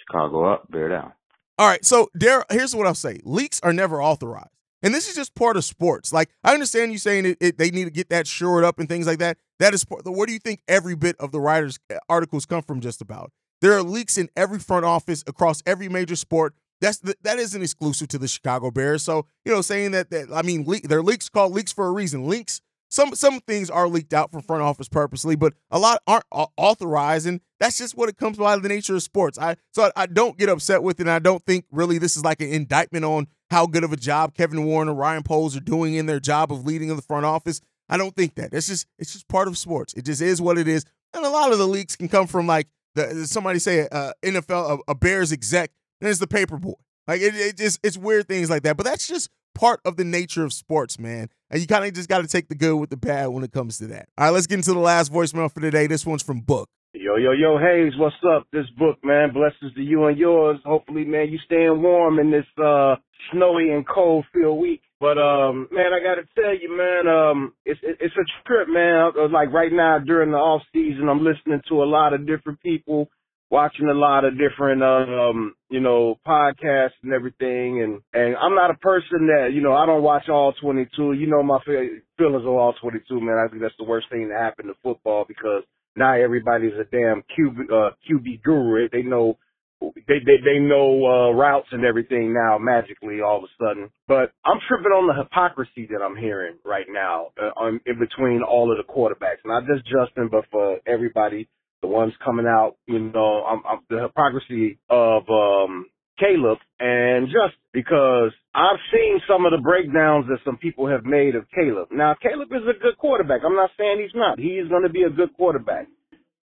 Chicago 0.06 0.52
up, 0.52 0.70
bear 0.70 0.88
down. 0.88 1.12
All 1.58 1.68
right, 1.68 1.84
so 1.84 2.08
Daryl, 2.18 2.44
here's 2.50 2.74
what 2.74 2.86
I'll 2.86 2.94
say: 2.94 3.20
leaks 3.24 3.60
are 3.62 3.72
never 3.72 4.02
authorized. 4.02 4.57
And 4.82 4.94
this 4.94 5.08
is 5.08 5.16
just 5.16 5.34
part 5.34 5.56
of 5.56 5.64
sports. 5.64 6.12
Like 6.12 6.30
I 6.44 6.54
understand 6.54 6.92
you 6.92 6.98
saying 6.98 7.26
it, 7.26 7.38
it, 7.40 7.58
they 7.58 7.70
need 7.70 7.84
to 7.84 7.90
get 7.90 8.10
that 8.10 8.26
shored 8.26 8.64
up 8.64 8.78
and 8.78 8.88
things 8.88 9.06
like 9.06 9.18
that. 9.18 9.38
That 9.58 9.74
is 9.74 9.84
part. 9.84 10.02
Where 10.04 10.26
do 10.26 10.32
you 10.32 10.38
think 10.38 10.60
every 10.68 10.94
bit 10.94 11.16
of 11.18 11.32
the 11.32 11.40
writers' 11.40 11.78
uh, 11.92 11.98
articles 12.08 12.46
come 12.46 12.62
from? 12.62 12.80
Just 12.80 13.00
about 13.00 13.32
there 13.60 13.72
are 13.72 13.82
leaks 13.82 14.16
in 14.18 14.28
every 14.36 14.58
front 14.58 14.84
office 14.84 15.24
across 15.26 15.62
every 15.66 15.88
major 15.88 16.16
sport. 16.16 16.54
That's 16.80 16.98
the, 16.98 17.16
that 17.22 17.40
isn't 17.40 17.60
exclusive 17.60 18.06
to 18.08 18.18
the 18.18 18.28
Chicago 18.28 18.70
Bears. 18.70 19.02
So 19.02 19.26
you 19.44 19.52
know, 19.52 19.62
saying 19.62 19.90
that 19.92 20.10
that 20.10 20.28
I 20.32 20.42
mean, 20.42 20.64
le- 20.64 20.80
they're 20.80 21.02
leaks 21.02 21.28
called 21.28 21.52
leaks 21.52 21.72
for 21.72 21.86
a 21.86 21.92
reason. 21.92 22.28
Leaks. 22.28 22.60
Some 22.90 23.14
some 23.14 23.40
things 23.40 23.68
are 23.68 23.86
leaked 23.86 24.14
out 24.14 24.30
from 24.30 24.40
front 24.40 24.62
office 24.62 24.88
purposely, 24.88 25.36
but 25.36 25.52
a 25.70 25.78
lot 25.78 26.00
aren't 26.06 26.24
authorized, 26.32 27.26
and 27.26 27.40
that's 27.60 27.76
just 27.76 27.96
what 27.96 28.08
it 28.08 28.16
comes 28.16 28.38
by 28.38 28.56
the 28.56 28.68
nature 28.68 28.94
of 28.94 29.02
sports. 29.02 29.38
I 29.38 29.56
so 29.72 29.82
I, 29.84 30.04
I 30.04 30.06
don't 30.06 30.38
get 30.38 30.48
upset 30.48 30.82
with 30.82 30.98
it. 30.98 31.02
and 31.02 31.10
I 31.10 31.18
don't 31.18 31.44
think 31.44 31.66
really 31.70 31.98
this 31.98 32.16
is 32.16 32.24
like 32.24 32.40
an 32.40 32.48
indictment 32.48 33.04
on 33.04 33.26
how 33.50 33.66
good 33.66 33.84
of 33.84 33.92
a 33.92 33.96
job 33.96 34.34
Kevin 34.34 34.64
Warren 34.64 34.88
and 34.88 34.98
Ryan 34.98 35.22
Poles 35.22 35.56
are 35.56 35.60
doing 35.60 35.94
in 35.94 36.06
their 36.06 36.20
job 36.20 36.52
of 36.52 36.64
leading 36.66 36.90
in 36.90 36.96
the 36.96 37.02
front 37.02 37.24
office. 37.24 37.60
I 37.88 37.96
don't 37.96 38.14
think 38.14 38.34
that. 38.34 38.52
It's 38.52 38.68
just 38.68 38.86
it's 38.98 39.12
just 39.12 39.28
part 39.28 39.48
of 39.48 39.56
sports. 39.56 39.94
It 39.94 40.04
just 40.04 40.20
is 40.20 40.40
what 40.40 40.58
it 40.58 40.68
is. 40.68 40.84
And 41.14 41.24
a 41.24 41.30
lot 41.30 41.52
of 41.52 41.58
the 41.58 41.66
leaks 41.66 41.96
can 41.96 42.08
come 42.08 42.26
from 42.26 42.46
like 42.46 42.68
the 42.94 43.26
somebody 43.26 43.58
say 43.58 43.88
uh, 43.90 44.12
NFL 44.22 44.80
a, 44.86 44.92
a 44.92 44.94
Bears 44.94 45.32
exec, 45.32 45.70
then 46.00 46.10
it's 46.10 46.20
the 46.20 46.26
paper 46.26 46.58
boy. 46.58 46.74
Like 47.06 47.22
it, 47.22 47.34
it 47.34 47.56
just 47.56 47.80
it's 47.82 47.96
weird 47.96 48.28
things 48.28 48.50
like 48.50 48.62
that. 48.64 48.76
But 48.76 48.84
that's 48.84 49.08
just 49.08 49.30
part 49.54 49.80
of 49.84 49.96
the 49.96 50.04
nature 50.04 50.44
of 50.44 50.52
sports, 50.52 50.98
man. 50.98 51.28
And 51.50 51.60
you 51.60 51.66
kind 51.66 51.84
of 51.84 51.94
just 51.94 52.08
got 52.08 52.20
to 52.20 52.28
take 52.28 52.48
the 52.48 52.54
good 52.54 52.76
with 52.76 52.90
the 52.90 52.96
bad 52.96 53.28
when 53.28 53.42
it 53.42 53.52
comes 53.52 53.78
to 53.78 53.86
that. 53.88 54.08
All 54.18 54.26
right, 54.26 54.30
let's 54.30 54.46
get 54.46 54.56
into 54.56 54.74
the 54.74 54.78
last 54.78 55.12
voicemail 55.12 55.52
for 55.52 55.60
today. 55.60 55.86
This 55.86 56.04
one's 56.04 56.22
from 56.22 56.40
Book. 56.40 56.68
Yo, 56.94 57.16
yo, 57.16 57.32
yo, 57.32 57.58
Haize, 57.58 57.92
what's 57.98 58.16
up? 58.34 58.46
This 58.50 58.64
book, 58.78 58.96
man, 59.04 59.34
blessings 59.34 59.74
to 59.74 59.82
you 59.82 60.06
and 60.06 60.16
yours. 60.16 60.58
Hopefully, 60.64 61.04
man, 61.04 61.28
you 61.28 61.38
staying 61.44 61.82
warm 61.82 62.18
in 62.18 62.30
this 62.30 62.46
uh 62.56 62.96
snowy 63.30 63.72
and 63.72 63.86
cold 63.86 64.24
filled 64.32 64.58
week. 64.58 64.80
But 64.98 65.18
um, 65.18 65.68
man, 65.70 65.92
I 65.92 66.02
gotta 66.02 66.26
tell 66.34 66.58
you, 66.58 66.74
man, 66.74 67.06
um, 67.06 67.52
it's 67.66 67.78
it's 67.82 68.14
a 68.16 68.48
trip, 68.48 68.68
man. 68.70 69.12
Uh, 69.20 69.28
like 69.28 69.52
right 69.52 69.70
now 69.70 69.98
during 69.98 70.30
the 70.30 70.38
off 70.38 70.62
season, 70.72 71.10
I'm 71.10 71.22
listening 71.22 71.60
to 71.68 71.82
a 71.82 71.84
lot 71.84 72.14
of 72.14 72.26
different 72.26 72.62
people, 72.62 73.10
watching 73.50 73.88
a 73.90 73.94
lot 73.94 74.24
of 74.24 74.38
different 74.38 74.82
um, 74.82 75.54
you 75.68 75.80
know, 75.80 76.18
podcasts 76.26 76.96
and 77.02 77.12
everything. 77.12 77.82
And 77.82 78.00
and 78.14 78.34
I'm 78.34 78.54
not 78.54 78.70
a 78.70 78.78
person 78.78 79.26
that 79.26 79.50
you 79.52 79.60
know 79.60 79.74
I 79.74 79.84
don't 79.84 80.02
watch 80.02 80.30
all 80.30 80.54
22. 80.54 81.12
You 81.12 81.26
know 81.26 81.42
my 81.42 81.58
feelings 81.64 82.02
of 82.18 82.48
all 82.48 82.72
22, 82.80 83.20
man. 83.20 83.36
I 83.36 83.48
think 83.50 83.60
that's 83.60 83.76
the 83.78 83.84
worst 83.84 84.06
thing 84.10 84.30
to 84.30 84.34
happen 84.34 84.68
to 84.68 84.74
football 84.82 85.26
because 85.28 85.64
now 85.98 86.14
everybody's 86.14 86.74
a 86.74 86.84
damn 86.84 87.22
QB, 87.36 87.70
uh, 87.70 87.90
QB 88.08 88.42
guru. 88.42 88.88
They 88.90 89.02
know, 89.02 89.38
they, 89.80 90.18
they, 90.24 90.38
they 90.44 90.58
know, 90.58 91.04
uh, 91.04 91.32
routes 91.32 91.68
and 91.72 91.84
everything 91.84 92.32
now 92.32 92.58
magically 92.58 93.20
all 93.20 93.38
of 93.38 93.44
a 93.44 93.64
sudden. 93.64 93.90
But 94.06 94.32
I'm 94.44 94.58
tripping 94.66 94.92
on 94.92 95.06
the 95.06 95.22
hypocrisy 95.22 95.88
that 95.92 96.02
I'm 96.02 96.16
hearing 96.16 96.56
right 96.64 96.86
now, 96.88 97.28
uh, 97.40 97.68
in 97.68 97.98
between 97.98 98.42
all 98.42 98.70
of 98.70 98.78
the 98.78 98.92
quarterbacks. 98.92 99.44
Not 99.44 99.64
just 99.66 99.84
Justin, 99.84 100.28
but 100.30 100.44
for 100.50 100.78
everybody, 100.86 101.48
the 101.82 101.88
ones 101.88 102.12
coming 102.24 102.46
out, 102.46 102.76
you 102.86 102.98
know, 102.98 103.44
I'm, 103.44 103.62
I'm, 103.68 103.78
the 103.90 104.02
hypocrisy 104.02 104.78
of, 104.90 105.28
um, 105.28 105.86
Caleb 106.18 106.58
and 106.80 107.26
just 107.26 107.56
because 107.72 108.32
I've 108.54 108.80
seen 108.92 109.20
some 109.28 109.46
of 109.46 109.52
the 109.52 109.58
breakdowns 109.62 110.26
that 110.28 110.38
some 110.44 110.56
people 110.56 110.88
have 110.88 111.04
made 111.04 111.34
of 111.34 111.44
Caleb. 111.54 111.88
Now, 111.90 112.14
Caleb 112.20 112.48
is 112.52 112.62
a 112.68 112.78
good 112.80 112.98
quarterback. 112.98 113.42
I'm 113.44 113.56
not 113.56 113.70
saying 113.78 114.00
he's 114.00 114.14
not. 114.14 114.38
He 114.38 114.58
is 114.58 114.68
going 114.68 114.82
to 114.82 114.88
be 114.88 115.02
a 115.02 115.10
good 115.10 115.34
quarterback. 115.34 115.86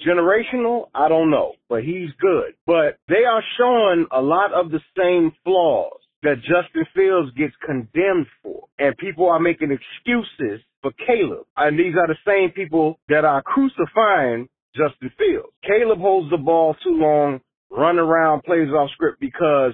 Generational, 0.05 0.89
I 0.93 1.07
don't 1.07 1.29
know, 1.29 1.53
but 1.69 1.83
he's 1.83 2.09
good. 2.19 2.53
But 2.65 2.97
they 3.07 3.23
are 3.25 3.43
showing 3.57 4.07
a 4.11 4.21
lot 4.21 4.53
of 4.53 4.71
the 4.71 4.81
same 4.97 5.31
flaws 5.43 5.99
that 6.23 6.37
Justin 6.41 6.85
Fields 6.95 7.31
gets 7.37 7.53
condemned 7.65 8.27
for. 8.41 8.65
And 8.79 8.97
people 8.97 9.29
are 9.29 9.39
making 9.39 9.71
excuses 9.71 10.61
for 10.81 10.91
Caleb. 11.05 11.45
And 11.55 11.77
these 11.77 11.93
are 11.95 12.07
the 12.07 12.17
same 12.25 12.51
people 12.51 12.99
that 13.09 13.23
are 13.23 13.41
crucifying 13.41 14.49
Justin 14.75 15.11
Fields. 15.17 15.53
Caleb 15.63 15.99
holds 15.99 16.29
the 16.31 16.37
ball 16.37 16.75
too 16.83 16.97
long 16.97 17.39
run 17.75 17.99
around, 17.99 18.43
plays 18.43 18.69
off 18.69 18.89
script 18.91 19.19
because 19.19 19.73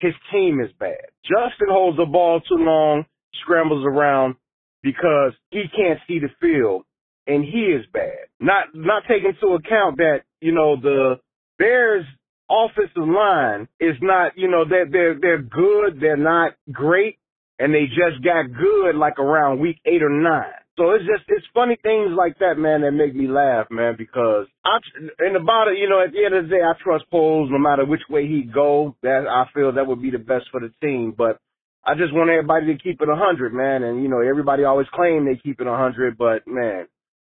his 0.00 0.14
team 0.32 0.60
is 0.60 0.70
bad. 0.78 1.06
Justin 1.24 1.68
holds 1.70 1.96
the 1.96 2.06
ball 2.06 2.40
too 2.40 2.56
long, 2.56 3.04
scrambles 3.42 3.84
around 3.86 4.36
because 4.82 5.32
he 5.50 5.64
can't 5.74 6.00
see 6.06 6.18
the 6.18 6.28
field 6.40 6.84
and 7.26 7.44
he 7.44 7.74
is 7.76 7.84
bad. 7.92 8.28
Not 8.40 8.66
not 8.74 9.02
taking 9.08 9.30
into 9.30 9.54
account 9.54 9.98
that, 9.98 10.20
you 10.40 10.52
know, 10.52 10.76
the 10.80 11.16
Bears 11.58 12.04
offensive 12.50 13.08
line 13.08 13.68
is 13.80 13.96
not, 14.00 14.32
you 14.36 14.48
know, 14.48 14.64
they're 14.68 14.88
they're 14.90 15.18
they're 15.20 15.42
good, 15.42 15.98
they're 16.00 16.16
not 16.16 16.54
great, 16.70 17.18
and 17.58 17.74
they 17.74 17.86
just 17.86 18.22
got 18.22 18.52
good 18.52 18.96
like 18.96 19.18
around 19.18 19.60
week 19.60 19.78
eight 19.84 20.02
or 20.02 20.10
nine. 20.10 20.52
So 20.76 20.90
it's 20.90 21.04
just 21.06 21.24
it's 21.28 21.46
funny 21.54 21.78
things 21.82 22.12
like 22.16 22.38
that, 22.40 22.58
man, 22.58 22.82
that 22.82 22.92
make 22.92 23.14
me 23.14 23.28
laugh, 23.28 23.66
man, 23.70 23.94
because 23.96 24.46
I 24.64 24.76
and 25.20 25.36
about 25.36 25.68
it, 25.68 25.78
you 25.78 25.88
know, 25.88 26.04
at 26.04 26.12
the 26.12 26.24
end 26.24 26.34
of 26.34 26.44
the 26.44 26.50
day, 26.50 26.62
I 26.62 26.74
trust 26.82 27.08
Poles 27.10 27.48
no 27.50 27.58
matter 27.58 27.86
which 27.86 28.02
way 28.10 28.26
he 28.26 28.42
go. 28.42 28.94
That 29.02 29.24
I 29.26 29.48
feel 29.54 29.72
that 29.72 29.86
would 29.86 30.02
be 30.02 30.10
the 30.10 30.18
best 30.18 30.44
for 30.50 30.60
the 30.60 30.70
team, 30.82 31.14
but 31.16 31.40
I 31.82 31.94
just 31.94 32.12
want 32.12 32.28
everybody 32.28 32.66
to 32.66 32.82
keep 32.82 33.00
it 33.00 33.08
a 33.08 33.16
hundred, 33.16 33.54
man. 33.54 33.84
And 33.84 34.02
you 34.02 34.08
know, 34.08 34.20
everybody 34.20 34.64
always 34.64 34.86
claim 34.92 35.24
they 35.24 35.40
keep 35.42 35.60
it 35.62 35.66
a 35.66 35.76
hundred, 35.76 36.18
but 36.18 36.46
man, 36.46 36.88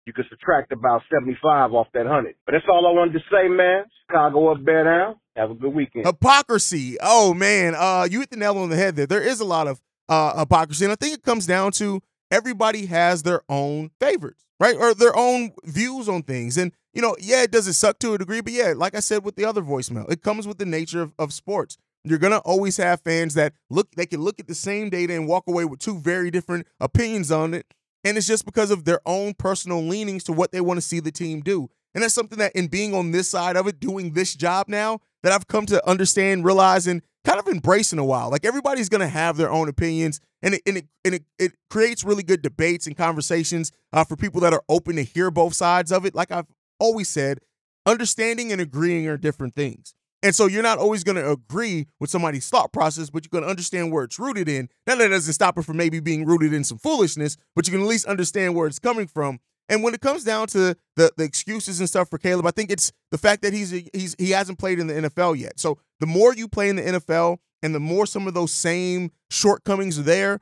you 0.07 0.13
could 0.13 0.25
subtract 0.29 0.71
about 0.71 1.01
75 1.13 1.73
off 1.73 1.87
that 1.93 2.05
100. 2.05 2.35
But 2.47 2.53
that's 2.53 2.65
all 2.67 2.87
I 2.87 2.91
wanted 2.91 3.13
to 3.13 3.19
say, 3.31 3.47
man. 3.47 3.83
Chicago 4.07 4.53
up, 4.53 4.63
bear 4.63 4.85
down. 4.85 5.15
Have 5.35 5.51
a 5.51 5.55
good 5.55 5.73
weekend. 5.73 6.05
Hypocrisy. 6.07 6.97
Oh 6.99 7.35
man, 7.35 7.75
uh, 7.75 8.07
you 8.09 8.21
hit 8.21 8.31
the 8.31 8.37
nail 8.37 8.57
on 8.57 8.69
the 8.69 8.75
head 8.75 8.95
there. 8.95 9.05
There 9.05 9.21
is 9.21 9.39
a 9.39 9.45
lot 9.45 9.67
of 9.67 9.79
uh, 10.09 10.39
hypocrisy, 10.39 10.85
and 10.85 10.91
I 10.91 10.95
think 10.95 11.13
it 11.13 11.23
comes 11.23 11.45
down 11.45 11.71
to 11.73 12.01
everybody 12.31 12.85
has 12.87 13.23
their 13.23 13.41
own 13.49 13.91
favorites, 13.99 14.45
right, 14.59 14.75
or 14.75 14.93
their 14.93 15.15
own 15.15 15.51
views 15.63 16.09
on 16.09 16.23
things. 16.23 16.57
And 16.57 16.71
you 16.93 17.01
know, 17.01 17.15
yeah, 17.19 17.43
it 17.43 17.51
doesn't 17.51 17.73
suck 17.73 17.99
to 17.99 18.13
a 18.13 18.17
degree, 18.17 18.41
but 18.41 18.53
yeah, 18.53 18.73
like 18.75 18.95
I 18.95 18.99
said 19.01 19.23
with 19.23 19.35
the 19.35 19.45
other 19.45 19.61
voicemail, 19.61 20.09
it 20.09 20.21
comes 20.21 20.47
with 20.47 20.57
the 20.57 20.65
nature 20.65 21.01
of, 21.01 21.13
of 21.19 21.33
sports. 21.33 21.77
You're 22.03 22.19
gonna 22.19 22.37
always 22.39 22.77
have 22.77 23.01
fans 23.01 23.33
that 23.33 23.53
look 23.69 23.95
they 23.95 24.05
can 24.05 24.21
look 24.21 24.39
at 24.39 24.47
the 24.47 24.55
same 24.55 24.89
data 24.89 25.13
and 25.13 25.27
walk 25.27 25.45
away 25.47 25.65
with 25.65 25.79
two 25.79 25.99
very 25.99 26.31
different 26.31 26.67
opinions 26.79 27.31
on 27.31 27.53
it. 27.53 27.65
And 28.03 28.17
it's 28.17 28.27
just 28.27 28.45
because 28.45 28.69
of 28.69 28.85
their 28.85 29.01
own 29.05 29.33
personal 29.33 29.81
leanings 29.81 30.23
to 30.25 30.31
what 30.31 30.51
they 30.51 30.61
want 30.61 30.77
to 30.77 30.81
see 30.81 30.99
the 30.99 31.11
team 31.11 31.41
do. 31.41 31.69
And 31.95 32.03
that's 32.03 32.13
something 32.13 32.37
that 32.37 32.55
in 32.55 32.67
being 32.67 32.93
on 32.93 33.11
this 33.11 33.29
side 33.29 33.55
of 33.55 33.67
it, 33.67 33.79
doing 33.79 34.11
this 34.11 34.35
job 34.35 34.67
now, 34.67 34.99
that 35.23 35.31
I've 35.31 35.47
come 35.47 35.65
to 35.67 35.89
understand, 35.89 36.45
realize, 36.45 36.85
and 36.85 37.01
kind 37.25 37.39
of 37.39 37.47
embrace 37.47 37.91
in 37.91 37.99
a 37.99 38.05
while. 38.05 38.29
Like 38.29 38.45
everybody's 38.45 38.89
gonna 38.89 39.07
have 39.07 39.37
their 39.37 39.49
own 39.49 39.67
opinions, 39.67 40.21
and 40.41 40.53
it 40.53 40.61
and 40.65 40.77
it 40.77 40.85
and 41.03 41.15
it, 41.15 41.23
it 41.37 41.53
creates 41.69 42.03
really 42.03 42.23
good 42.23 42.41
debates 42.41 42.87
and 42.87 42.95
conversations 42.95 43.71
uh, 43.91 44.03
for 44.03 44.15
people 44.15 44.41
that 44.41 44.53
are 44.53 44.63
open 44.69 44.95
to 44.95 45.03
hear 45.03 45.31
both 45.31 45.53
sides 45.53 45.91
of 45.91 46.05
it. 46.05 46.15
Like 46.15 46.31
I've 46.31 46.47
always 46.79 47.09
said, 47.09 47.39
understanding 47.85 48.51
and 48.51 48.61
agreeing 48.61 49.07
are 49.07 49.17
different 49.17 49.55
things. 49.55 49.93
And 50.23 50.33
so 50.33 50.47
you're 50.47 50.63
not 50.63 50.79
always 50.79 51.03
going 51.03 51.17
to 51.17 51.31
agree 51.31 51.85
with 51.99 52.09
somebody's 52.09 52.49
thought 52.49 52.73
process, 52.73 53.11
but 53.11 53.23
you're 53.23 53.29
going 53.29 53.43
to 53.43 53.49
understand 53.49 53.91
where 53.91 54.03
it's 54.03 54.17
rooted 54.17 54.49
in. 54.49 54.69
Now 54.87 54.95
that 54.95 55.09
doesn't 55.09 55.33
stop 55.33 55.55
it 55.59 55.65
from 55.65 55.77
maybe 55.77 55.99
being 55.99 56.25
rooted 56.25 56.51
in 56.51 56.63
some 56.63 56.79
foolishness, 56.79 57.37
but 57.55 57.67
you 57.67 57.71
can 57.71 57.81
at 57.81 57.87
least 57.87 58.07
understand 58.07 58.55
where 58.55 58.65
it's 58.65 58.79
coming 58.79 59.05
from. 59.05 59.39
And 59.69 59.83
when 59.83 59.93
it 59.93 60.01
comes 60.01 60.23
down 60.23 60.47
to 60.47 60.75
the 60.95 61.11
the 61.17 61.23
excuses 61.23 61.79
and 61.79 61.89
stuff 61.89 62.09
for 62.09 62.17
Caleb, 62.17 62.45
I 62.45 62.51
think 62.51 62.71
it's 62.71 62.91
the 63.11 63.17
fact 63.17 63.41
that 63.41 63.53
he's 63.53 63.71
he's 63.93 64.15
he 64.17 64.31
hasn't 64.31 64.59
played 64.59 64.79
in 64.79 64.87
the 64.87 64.93
NFL 64.93 65.37
yet. 65.37 65.59
So 65.59 65.79
the 65.99 66.07
more 66.07 66.33
you 66.33 66.47
play 66.47 66.69
in 66.69 66.75
the 66.75 66.81
NFL, 66.81 67.37
and 67.63 67.73
the 67.73 67.79
more 67.79 68.05
some 68.05 68.27
of 68.27 68.33
those 68.33 68.51
same 68.51 69.11
shortcomings 69.29 69.97
are 69.97 70.03
there, 70.03 70.39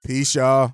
Peace, 0.03 0.33
y'all. 0.33 0.73